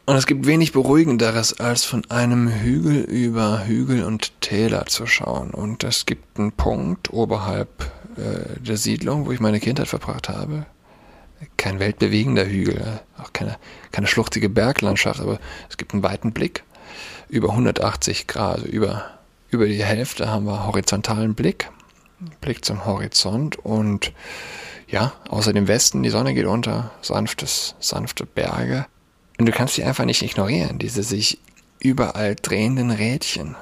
Und 0.04 0.16
es 0.16 0.26
gibt 0.26 0.46
wenig 0.46 0.72
Beruhigenderes, 0.72 1.58
als 1.58 1.84
von 1.84 2.10
einem 2.10 2.49
Hügel 2.49 3.02
über 3.02 3.66
Hügel 3.66 4.04
und 4.04 4.38
Täler 4.42 4.87
zu 4.87 5.06
schauen. 5.06 5.50
Und 5.52 5.84
es 5.84 6.04
gibt 6.04 6.38
einen 6.38 6.52
Punkt 6.52 7.12
oberhalb 7.12 7.90
äh, 8.17 8.61
der 8.61 8.76
Siedlung, 8.76 9.26
wo 9.26 9.33
ich 9.33 9.40
meine 9.40 9.61
Kindheit 9.61 9.88
verbracht 9.88 10.29
habe. 10.29 10.67
Kein 11.57 11.81
weltbewegender 11.81 12.45
Hügel, 12.47 13.00
auch 13.17 13.33
keine, 13.33 13.57
keine 13.93 14.07
schluchtige 14.07 14.49
Berglandschaft, 14.49 15.21
aber 15.21 15.38
es 15.71 15.76
gibt 15.79 15.95
einen 15.95 16.02
weiten 16.02 16.33
Blick. 16.33 16.64
Über 17.29 17.50
180 17.50 18.26
Grad, 18.26 18.57
also 18.57 18.67
über, 18.67 19.11
über 19.50 19.67
die 19.67 19.83
Hälfte 19.83 20.29
haben 20.29 20.45
wir 20.45 20.67
horizontalen 20.67 21.35
Blick. 21.35 21.71
Blick 22.40 22.64
zum 22.64 22.85
Horizont 22.85 23.57
und 23.59 24.12
ja, 24.88 25.12
außer 25.29 25.52
dem 25.52 25.69
Westen, 25.69 26.02
die 26.02 26.11
Sonne 26.11 26.35
geht 26.35 26.47
unter, 26.47 26.90
sanftes, 27.00 27.75
sanfte 27.79 28.26
Berge. 28.26 28.87
Und 29.38 29.47
du 29.47 29.52
kannst 29.52 29.75
sie 29.75 29.85
einfach 29.85 30.05
nicht 30.05 30.23
ignorieren, 30.23 30.79
diese 30.79 31.02
sich 31.02 31.38
überall 31.79 32.35
drehenden 32.35 32.90
Rädchen. 32.90 33.57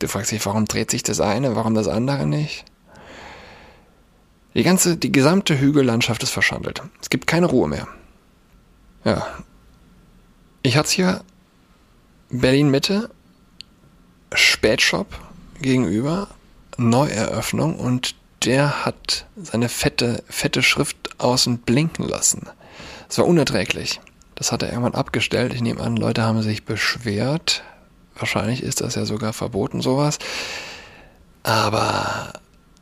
Du 0.00 0.08
fragst 0.08 0.32
dich, 0.32 0.44
warum 0.44 0.66
dreht 0.66 0.90
sich 0.90 1.02
das 1.02 1.20
eine, 1.20 1.56
warum 1.56 1.74
das 1.74 1.88
andere 1.88 2.26
nicht? 2.26 2.64
Die 4.56 4.62
ganze, 4.62 4.96
die 4.96 5.12
gesamte 5.12 5.60
Hügellandschaft 5.60 6.22
ist 6.22 6.30
verschandelt. 6.30 6.80
Es 7.02 7.10
gibt 7.10 7.26
keine 7.26 7.44
Ruhe 7.44 7.68
mehr. 7.68 7.86
Ja. 9.04 9.26
Ich 10.62 10.78
hatte 10.78 10.90
hier 10.90 11.24
Berlin 12.30 12.70
Mitte, 12.70 13.10
Spätshop 14.32 15.08
gegenüber, 15.60 16.28
Neueröffnung 16.78 17.78
und 17.78 18.14
der 18.44 18.86
hat 18.86 19.26
seine 19.36 19.68
fette, 19.68 20.24
fette 20.26 20.62
Schrift 20.62 21.20
außen 21.20 21.58
blinken 21.58 22.08
lassen. 22.08 22.48
Es 23.10 23.18
war 23.18 23.26
unerträglich. 23.26 24.00
Das 24.36 24.52
hat 24.52 24.62
er 24.62 24.70
irgendwann 24.70 24.94
abgestellt. 24.94 25.52
Ich 25.52 25.60
nehme 25.60 25.82
an, 25.82 25.96
Leute 25.96 26.22
haben 26.22 26.40
sich 26.40 26.64
beschwert. 26.64 27.62
Wahrscheinlich 28.14 28.62
ist 28.62 28.80
das 28.80 28.94
ja 28.94 29.04
sogar 29.04 29.34
verboten, 29.34 29.82
sowas. 29.82 30.18
Aber 31.42 32.32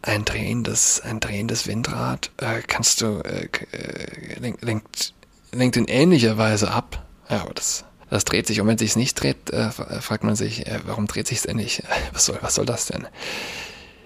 ein 0.07 0.25
drehendes, 0.25 1.01
ein 1.01 1.21
drehendes 1.21 1.67
Windrad 1.67 2.31
äh, 2.39 2.61
kannst 2.67 3.01
du 3.01 3.21
äh, 3.21 3.49
äh 3.73 4.55
lenkt, 4.61 5.15
lenkt 5.53 5.77
in 5.77 5.87
ähnlicher 5.87 6.37
Weise 6.37 6.71
ab. 6.71 7.05
Ja, 7.31 7.43
aber 7.43 7.55
das, 7.55 7.85
das 8.11 8.25
dreht 8.25 8.47
sich. 8.47 8.61
Und 8.61 8.67
wenn 8.67 8.77
es 8.79 8.97
nicht 8.97 9.15
dreht, 9.15 9.51
äh, 9.51 9.71
fragt 9.71 10.25
man 10.25 10.37
sich, 10.37 10.67
äh, 10.67 10.81
warum 10.85 11.07
dreht 11.07 11.27
sich 11.27 11.43
denn 11.43 11.57
nicht? 11.57 11.83
Was 12.13 12.27
soll, 12.27 12.39
was 12.41 12.55
soll 12.55 12.67
das 12.67 12.87
denn? 12.87 13.07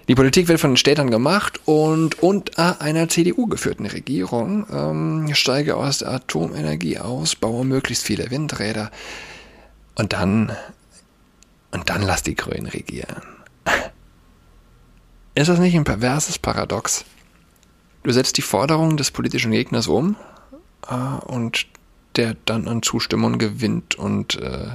Die 0.07 0.15
Politik 0.15 0.47
wird 0.47 0.59
von 0.59 0.71
den 0.71 0.77
Städtern 0.77 1.11
gemacht 1.11 1.59
und 1.65 2.23
unter 2.23 2.81
einer 2.81 3.09
CDU 3.09 3.45
geführten 3.45 3.85
Regierung 3.85 4.65
ähm, 4.71 5.35
steige 5.35 5.75
aus 5.75 5.99
der 5.99 6.09
Atomenergie 6.09 6.97
aus, 6.97 7.35
baue 7.35 7.63
möglichst 7.63 8.03
viele 8.03 8.31
Windräder 8.31 8.89
und 9.93 10.13
dann 10.13 10.51
und 11.71 11.91
dann 11.91 12.01
lass 12.01 12.23
die 12.23 12.33
Grünen 12.33 12.65
regieren. 12.65 13.21
Ist 15.39 15.47
das 15.47 15.59
nicht 15.59 15.73
ein 15.73 15.85
perverses 15.85 16.37
Paradox? 16.37 17.05
Du 18.03 18.11
setzt 18.11 18.35
die 18.35 18.41
Forderungen 18.41 18.97
des 18.97 19.09
politischen 19.09 19.51
Gegners 19.51 19.87
um 19.87 20.17
äh, 20.85 20.95
und 21.27 21.65
der 22.17 22.35
dann 22.43 22.67
an 22.67 22.83
Zustimmung 22.83 23.37
gewinnt 23.37 23.95
und 23.95 24.35
äh, 24.35 24.67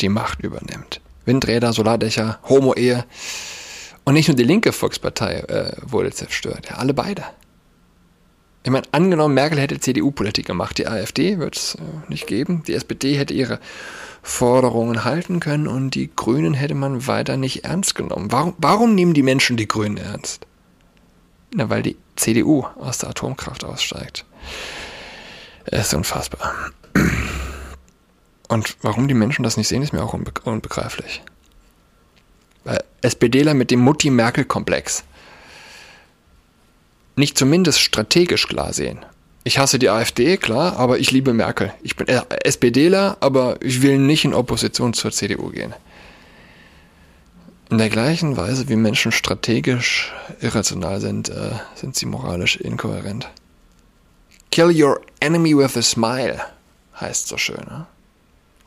die 0.00 0.08
Macht 0.08 0.42
übernimmt. 0.42 1.02
Windräder, 1.26 1.74
Solardächer, 1.74 2.38
Homo-Ehe. 2.48 3.04
Und 4.04 4.14
nicht 4.14 4.28
nur 4.28 4.38
die 4.38 4.44
linke 4.44 4.72
Volkspartei 4.72 5.40
äh, 5.40 5.72
wurde 5.82 6.12
zerstört, 6.12 6.70
ja, 6.70 6.76
alle 6.76 6.94
beide. 6.94 7.24
Ich 8.62 8.70
meine, 8.70 8.86
angenommen, 8.92 9.34
Merkel 9.34 9.60
hätte 9.60 9.80
CDU-Politik 9.80 10.46
gemacht, 10.46 10.78
die 10.78 10.88
AfD 10.88 11.38
wird 11.38 11.56
es 11.56 11.74
äh, 11.74 11.80
nicht 12.08 12.26
geben, 12.26 12.62
die 12.66 12.72
SPD 12.72 13.18
hätte 13.18 13.34
ihre 13.34 13.60
Forderungen 14.22 15.04
halten 15.04 15.40
können 15.40 15.66
und 15.66 15.90
die 15.90 16.10
Grünen 16.14 16.54
hätte 16.54 16.74
man 16.74 17.06
weiter 17.06 17.36
nicht 17.36 17.64
ernst 17.64 17.94
genommen. 17.94 18.30
Warum, 18.30 18.54
warum 18.58 18.94
nehmen 18.94 19.14
die 19.14 19.22
Menschen 19.22 19.56
die 19.56 19.68
Grünen 19.68 19.96
ernst? 19.96 20.46
Na, 21.54 21.70
weil 21.70 21.82
die 21.82 21.96
CDU 22.16 22.64
aus 22.78 22.98
der 22.98 23.10
Atomkraft 23.10 23.64
aussteigt. 23.64 24.24
Ist 25.66 25.94
unfassbar. 25.94 26.54
Und 28.48 28.76
warum 28.82 29.08
die 29.08 29.14
Menschen 29.14 29.42
das 29.42 29.56
nicht 29.56 29.68
sehen, 29.68 29.82
ist 29.82 29.92
mir 29.92 30.02
auch 30.02 30.14
unbe 30.14 30.32
unbegreiflich. 30.44 31.22
SPDler 33.02 33.54
mit 33.54 33.70
dem 33.70 33.80
Mutti-Merkel-Komplex 33.80 35.04
nicht 37.16 37.36
zumindest 37.36 37.80
strategisch 37.80 38.46
klar 38.46 38.72
sehen. 38.72 39.04
Ich 39.48 39.58
hasse 39.58 39.78
die 39.78 39.88
AfD, 39.88 40.36
klar, 40.36 40.76
aber 40.76 40.98
ich 40.98 41.10
liebe 41.10 41.32
Merkel. 41.32 41.72
Ich 41.82 41.96
bin 41.96 42.06
SPDler, 42.06 43.16
aber 43.20 43.56
ich 43.62 43.80
will 43.80 43.96
nicht 43.96 44.26
in 44.26 44.34
Opposition 44.34 44.92
zur 44.92 45.10
CDU 45.10 45.48
gehen. 45.48 45.74
In 47.70 47.78
der 47.78 47.88
gleichen 47.88 48.36
Weise, 48.36 48.68
wie 48.68 48.76
Menschen 48.76 49.10
strategisch 49.10 50.12
irrational 50.42 51.00
sind, 51.00 51.30
äh, 51.30 51.52
sind 51.74 51.96
sie 51.96 52.04
moralisch 52.04 52.56
inkohärent. 52.56 53.30
Kill 54.50 54.70
your 54.70 55.00
enemy 55.20 55.56
with 55.56 55.78
a 55.78 55.82
smile, 55.82 56.42
heißt 57.00 57.28
so 57.28 57.38
schön. 57.38 57.64
Ne? 57.70 57.86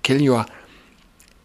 Kill 0.02 0.28
your 0.28 0.48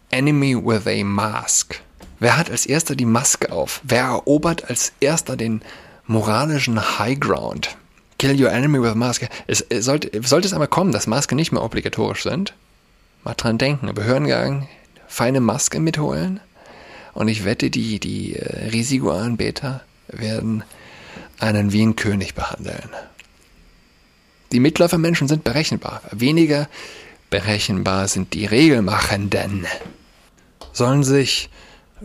enemy 0.09 0.55
with 0.55 0.87
a 0.87 1.03
mask. 1.03 1.79
Wer 2.19 2.37
hat 2.37 2.49
als 2.49 2.65
erster 2.65 2.95
die 2.95 3.05
Maske 3.05 3.51
auf? 3.51 3.81
Wer 3.83 4.05
erobert 4.05 4.67
als 4.67 4.93
erster 4.99 5.37
den 5.37 5.61
moralischen 6.07 6.97
High 6.97 7.19
Ground? 7.19 7.77
Kill 8.17 8.41
your 8.41 8.51
enemy 8.51 8.81
with 8.81 8.95
Maske. 8.95 9.29
Es, 9.45 9.61
es 9.61 9.85
sollte, 9.85 10.09
sollte 10.23 10.47
es 10.47 10.53
aber 10.53 10.67
kommen, 10.67 10.91
dass 10.91 11.07
Masken 11.07 11.35
nicht 11.35 11.51
mehr 11.51 11.63
obligatorisch 11.63 12.23
sind, 12.23 12.53
mal 13.23 13.35
dran 13.35 13.57
denken. 13.57 13.93
Behördengang, 13.93 14.67
feine 15.07 15.39
Maske 15.39 15.79
mitholen. 15.79 16.39
Und 17.13 17.27
ich 17.27 17.45
wette, 17.45 17.69
die, 17.69 17.99
die 17.99 18.35
äh, 18.35 18.69
Risikoanbeter 18.69 19.81
werden 20.07 20.63
einen 21.39 21.71
wie 21.71 21.83
ein 21.83 21.95
König 21.95 22.35
behandeln. 22.35 22.89
Die 24.51 24.59
Mitläufermenschen 24.59 25.27
sind 25.27 25.43
berechenbar. 25.43 26.01
Weniger 26.11 26.69
berechenbar 27.29 28.07
sind 28.07 28.33
die 28.33 28.45
Regelmachenden. 28.45 29.67
Sollen 30.71 31.03
sich 31.03 31.49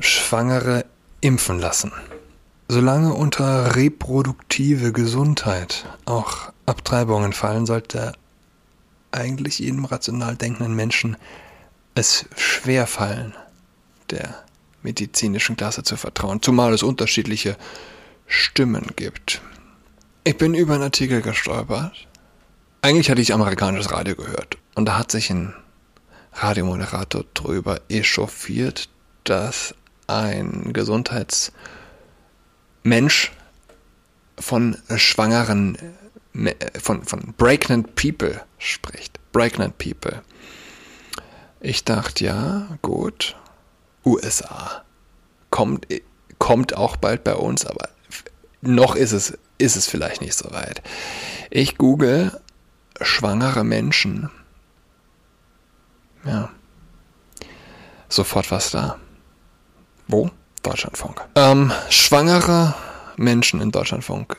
Schwangere 0.00 0.84
impfen 1.20 1.60
lassen. 1.60 1.92
Solange 2.72 3.12
unter 3.12 3.76
reproduktive 3.76 4.92
Gesundheit 4.92 5.84
auch 6.06 6.54
Abtreibungen 6.64 7.34
fallen, 7.34 7.66
sollte 7.66 8.14
eigentlich 9.10 9.58
jedem 9.58 9.84
rational 9.84 10.36
denkenden 10.36 10.74
Menschen 10.74 11.18
es 11.94 12.24
schwer 12.34 12.86
fallen, 12.86 13.34
der 14.08 14.42
medizinischen 14.82 15.54
Klasse 15.54 15.82
zu 15.82 15.98
vertrauen, 15.98 16.40
zumal 16.40 16.72
es 16.72 16.82
unterschiedliche 16.82 17.58
Stimmen 18.26 18.86
gibt. 18.96 19.42
Ich 20.24 20.38
bin 20.38 20.54
über 20.54 20.72
einen 20.72 20.84
Artikel 20.84 21.20
gestolpert. 21.20 22.08
Eigentlich 22.80 23.10
hatte 23.10 23.20
ich 23.20 23.34
amerikanisches 23.34 23.92
Radio 23.92 24.14
gehört 24.14 24.56
und 24.76 24.86
da 24.86 24.96
hat 24.96 25.10
sich 25.10 25.28
ein 25.28 25.52
Radiomoderator 26.32 27.26
drüber 27.34 27.82
echauffiert, 27.90 28.88
dass 29.24 29.74
ein 30.06 30.72
Gesundheitsmensch 32.82 33.32
von 34.38 34.76
schwangeren, 34.96 35.78
von, 36.80 37.04
von 37.04 37.34
pregnant 37.36 37.94
people 37.94 38.40
spricht. 38.58 39.18
Pregnant 39.32 39.78
people. 39.78 40.22
Ich 41.60 41.84
dachte, 41.84 42.24
ja, 42.24 42.78
gut, 42.82 43.36
USA. 44.04 44.82
Kommt, 45.50 45.86
kommt 46.38 46.76
auch 46.76 46.96
bald 46.96 47.24
bei 47.24 47.34
uns, 47.34 47.64
aber 47.66 47.88
noch 48.62 48.96
ist 48.96 49.12
es, 49.12 49.38
ist 49.58 49.76
es 49.76 49.86
vielleicht 49.86 50.20
nicht 50.20 50.34
so 50.34 50.50
weit. 50.50 50.82
Ich 51.50 51.78
google 51.78 52.40
schwangere 53.00 53.64
Menschen. 53.64 54.30
Ja. 56.24 56.50
Sofort 58.08 58.50
was 58.50 58.70
da. 58.70 58.98
Wo? 60.08 60.30
Deutschlandfunk. 60.62 61.20
Ähm, 61.34 61.72
schwangere 61.90 62.74
Menschen 63.16 63.60
in 63.60 63.70
Deutschlandfunk. 63.70 64.36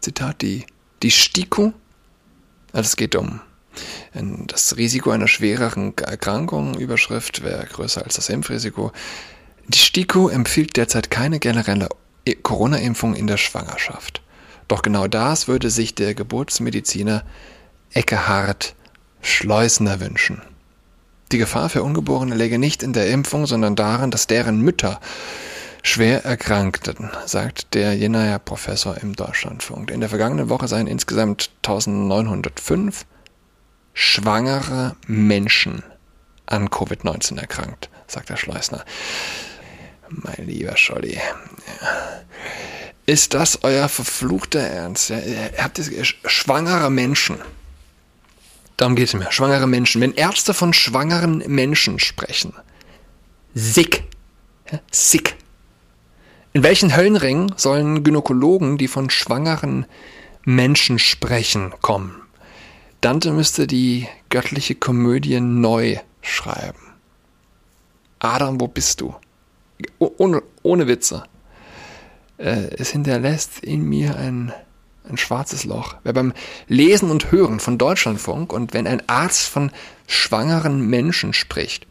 Zitat, 0.00 0.42
die, 0.42 0.64
die 1.02 1.10
STIKO, 1.10 1.72
Also 2.72 2.86
es 2.86 2.96
geht 2.96 3.16
um 3.16 3.40
das 4.46 4.76
Risiko 4.76 5.10
einer 5.10 5.28
schwereren 5.28 5.96
Erkrankung. 5.98 6.76
Überschrift 6.78 7.42
wäre 7.42 7.64
größer 7.66 8.02
als 8.02 8.16
das 8.16 8.28
Impfrisiko. 8.28 8.92
Die 9.68 9.78
STIKO 9.78 10.28
empfiehlt 10.28 10.76
derzeit 10.76 11.10
keine 11.10 11.38
generelle 11.38 11.88
Corona-Impfung 12.42 13.14
in 13.14 13.26
der 13.26 13.36
Schwangerschaft. 13.36 14.22
Doch 14.66 14.82
genau 14.82 15.06
das 15.06 15.48
würde 15.48 15.70
sich 15.70 15.94
der 15.94 16.14
Geburtsmediziner 16.14 17.24
Eckehard 17.92 18.74
Schleusner 19.22 20.00
wünschen. 20.00 20.42
Die 21.32 21.38
Gefahr 21.38 21.68
für 21.68 21.82
Ungeborene 21.82 22.34
läge 22.34 22.58
nicht 22.58 22.82
in 22.82 22.92
der 22.92 23.10
Impfung, 23.10 23.46
sondern 23.46 23.76
darin, 23.76 24.10
dass 24.10 24.26
deren 24.26 24.60
Mütter 24.60 25.00
schwer 25.88 26.24
erkrankten, 26.24 27.10
sagt 27.26 27.74
der 27.74 27.94
Jenaer 27.94 28.38
Professor 28.38 28.98
im 28.98 29.16
Deutschlandfunk. 29.16 29.90
In 29.90 30.00
der 30.00 30.08
vergangenen 30.08 30.48
Woche 30.48 30.68
seien 30.68 30.86
insgesamt 30.86 31.50
1905 31.64 33.06
schwangere 33.94 34.96
Menschen 35.06 35.82
an 36.46 36.68
Covid-19 36.68 37.40
erkrankt, 37.40 37.88
sagt 38.06 38.28
der 38.28 38.36
Schleusner. 38.36 38.84
Mein 40.10 40.46
lieber 40.46 40.76
Scholli. 40.76 41.18
Ist 43.06 43.34
das 43.34 43.64
euer 43.64 43.88
verfluchter 43.88 44.60
Ernst? 44.60 45.08
Ja, 45.08 45.18
ihr 45.18 45.50
habt 45.58 45.78
ihr 45.78 46.04
schwangere 46.04 46.90
Menschen. 46.90 47.38
Darum 48.76 48.94
geht 48.94 49.08
es 49.08 49.14
mir. 49.14 49.32
Schwangere 49.32 49.66
Menschen. 49.66 50.00
Wenn 50.00 50.14
Ärzte 50.14 50.54
von 50.54 50.72
schwangeren 50.72 51.38
Menschen 51.46 51.98
sprechen, 51.98 52.52
sick. 53.54 54.04
Ja, 54.70 54.80
sick. 54.90 55.37
In 56.54 56.62
welchen 56.62 56.96
Höllenring 56.96 57.52
sollen 57.56 58.02
Gynäkologen, 58.04 58.78
die 58.78 58.88
von 58.88 59.10
schwangeren 59.10 59.84
Menschen 60.44 60.98
sprechen, 60.98 61.74
kommen? 61.82 62.22
Dante 63.02 63.32
müsste 63.32 63.66
die 63.66 64.08
göttliche 64.30 64.74
Komödie 64.74 65.40
neu 65.40 65.98
schreiben. 66.22 66.94
Adam, 68.18 68.60
wo 68.60 68.66
bist 68.66 69.02
du? 69.02 69.14
Ohne, 69.98 70.42
ohne 70.62 70.88
Witze. 70.88 71.24
Äh, 72.38 72.74
es 72.76 72.90
hinterlässt 72.90 73.60
in 73.60 73.82
mir 73.88 74.16
ein, 74.16 74.52
ein 75.08 75.18
schwarzes 75.18 75.64
Loch. 75.64 75.96
Wer 76.02 76.14
beim 76.14 76.32
Lesen 76.66 77.10
und 77.10 77.30
Hören 77.30 77.60
von 77.60 77.78
Deutschlandfunk 77.78 78.52
und 78.52 78.72
wenn 78.72 78.86
ein 78.86 79.06
Arzt 79.06 79.48
von 79.48 79.70
schwangeren 80.06 80.80
Menschen 80.80 81.34
spricht, 81.34 81.86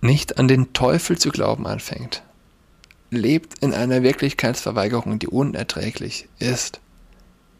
nicht 0.00 0.38
an 0.38 0.48
den 0.48 0.74
Teufel 0.74 1.18
zu 1.18 1.30
glauben 1.30 1.66
anfängt, 1.66 2.22
lebt 3.10 3.58
in 3.60 3.74
einer 3.74 4.02
Wirklichkeitsverweigerung, 4.02 5.18
die 5.18 5.28
unerträglich 5.28 6.28
ist. 6.38 6.80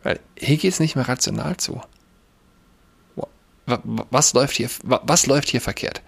Weil 0.02 0.20
hier 0.36 0.56
geht 0.56 0.72
es 0.72 0.80
nicht 0.80 0.96
mehr 0.96 1.08
rational 1.08 1.56
zu. 1.56 1.80
Was 3.66 4.32
läuft 4.32 4.56
hier, 4.56 4.70
was 4.82 5.26
läuft 5.26 5.48
hier 5.48 5.60
verkehrt? 5.60 6.02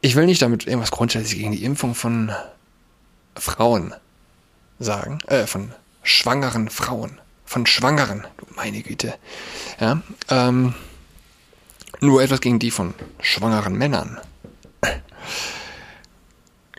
Ich 0.00 0.16
will 0.16 0.26
nicht 0.26 0.42
damit 0.42 0.66
irgendwas 0.66 0.90
grundsätzlich 0.90 1.38
gegen 1.38 1.52
die 1.52 1.62
Impfung 1.62 1.94
von 1.94 2.32
Frauen 3.36 3.94
sagen, 4.78 5.18
äh, 5.28 5.46
von 5.46 5.72
schwangeren 6.02 6.70
Frauen, 6.70 7.20
von 7.44 7.66
Schwangeren, 7.66 8.26
du 8.38 8.46
meine 8.56 8.82
Güte. 8.82 9.14
Ja, 9.78 10.02
ähm, 10.28 10.74
nur 12.00 12.22
etwas 12.22 12.40
gegen 12.40 12.58
die 12.58 12.70
von 12.70 12.94
schwangeren 13.20 13.76
Männern. 13.76 14.18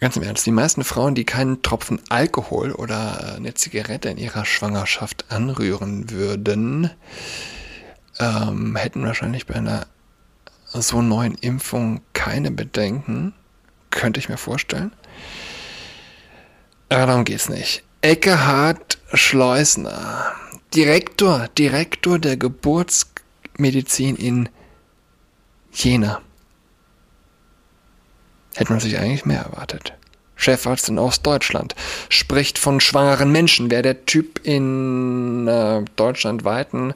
Ganz 0.01 0.15
im 0.17 0.23
Ernst, 0.23 0.47
die 0.47 0.51
meisten 0.51 0.83
Frauen, 0.83 1.13
die 1.13 1.25
keinen 1.25 1.61
Tropfen 1.61 2.01
Alkohol 2.09 2.71
oder 2.71 3.35
eine 3.35 3.53
Zigarette 3.53 4.09
in 4.09 4.17
ihrer 4.17 4.45
Schwangerschaft 4.45 5.25
anrühren 5.29 6.09
würden, 6.09 6.89
ähm, 8.17 8.75
hätten 8.75 9.05
wahrscheinlich 9.05 9.45
bei 9.45 9.53
einer 9.53 9.85
so 10.73 11.03
neuen 11.03 11.35
Impfung 11.35 12.01
keine 12.13 12.49
Bedenken. 12.49 13.33
Könnte 13.91 14.19
ich 14.19 14.27
mir 14.27 14.37
vorstellen. 14.37 14.91
Aber 16.89 17.05
darum 17.05 17.23
geht's 17.23 17.47
nicht. 17.47 17.83
Eckehard 18.01 18.97
Schleusner, 19.13 20.33
Direktor, 20.73 21.47
Direktor 21.59 22.17
der 22.17 22.37
Geburtsmedizin 22.37 24.15
in 24.15 24.49
Jena. 25.71 26.23
Hätte 28.55 28.71
man 28.71 28.79
sich 28.79 28.97
eigentlich 28.97 29.25
mehr 29.25 29.41
erwartet. 29.41 29.93
Chefarzt 30.35 30.89
in 30.89 30.97
Ostdeutschland, 30.97 31.75
spricht 32.09 32.57
von 32.57 32.79
schwangeren 32.79 33.31
Menschen. 33.31 33.69
Wäre 33.69 33.83
der 33.83 34.05
Typ 34.05 34.39
in 34.43 35.47
äh, 35.47 35.83
deutschlandweiten 35.95 36.93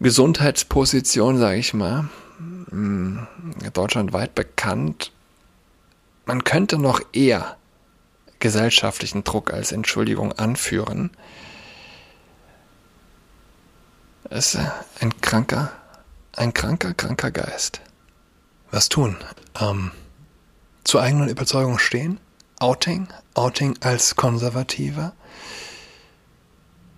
Gesundheitsposition, 0.00 1.38
sage 1.38 1.58
ich 1.58 1.72
mal, 1.72 2.08
mh, 2.70 2.70
hm, 2.70 3.26
deutschlandweit 3.72 4.34
bekannt, 4.34 5.12
man 6.26 6.42
könnte 6.42 6.76
noch 6.76 7.00
eher 7.12 7.56
gesellschaftlichen 8.40 9.24
Druck 9.24 9.52
als 9.52 9.72
Entschuldigung 9.72 10.32
anführen. 10.32 11.10
Es 14.28 14.56
ist 14.56 14.60
ein 15.00 15.20
kranker, 15.20 15.70
ein 16.32 16.52
kranker, 16.52 16.94
kranker 16.94 17.30
Geist. 17.30 17.80
Was 18.72 18.88
tun? 18.88 19.16
Ähm, 19.58 19.92
zur 20.86 21.02
eigenen 21.02 21.28
Überzeugung 21.28 21.78
stehen, 21.78 22.20
Outing, 22.58 23.08
Outing 23.34 23.76
als 23.80 24.16
Konservativer. 24.16 25.12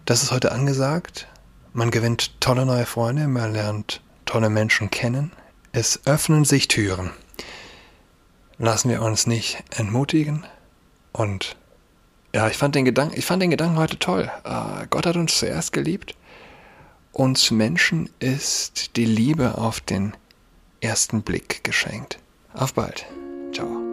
Das 0.04 0.22
ist 0.22 0.30
heute 0.30 0.52
angesagt. 0.52 1.26
Man 1.72 1.90
gewinnt 1.90 2.40
tolle 2.40 2.64
neue 2.64 2.86
Freunde, 2.86 3.28
man 3.28 3.52
lernt 3.52 4.00
tolle 4.24 4.50
Menschen 4.50 4.90
kennen. 4.90 5.32
Es 5.72 6.00
öffnen 6.06 6.44
sich 6.44 6.68
Türen. 6.68 7.10
Lassen 8.58 8.90
wir 8.90 9.02
uns 9.02 9.26
nicht 9.26 9.62
entmutigen. 9.76 10.46
Und 11.12 11.56
ja, 12.34 12.48
ich 12.48 12.56
fand 12.56 12.74
den 12.74 12.84
Gedanken, 12.84 13.18
ich 13.18 13.24
fand 13.24 13.42
den 13.42 13.50
Gedanken 13.50 13.78
heute 13.78 13.98
toll. 13.98 14.30
Uh, 14.46 14.86
Gott 14.90 15.06
hat 15.06 15.16
uns 15.16 15.38
zuerst 15.38 15.72
geliebt. 15.72 16.14
Uns 17.12 17.50
Menschen 17.50 18.10
ist 18.18 18.96
die 18.96 19.06
Liebe 19.06 19.58
auf 19.58 19.80
den 19.80 20.14
ersten 20.80 21.22
Blick 21.22 21.64
geschenkt. 21.64 22.18
Auf 22.54 22.74
bald. 22.74 23.06
走 23.52 23.87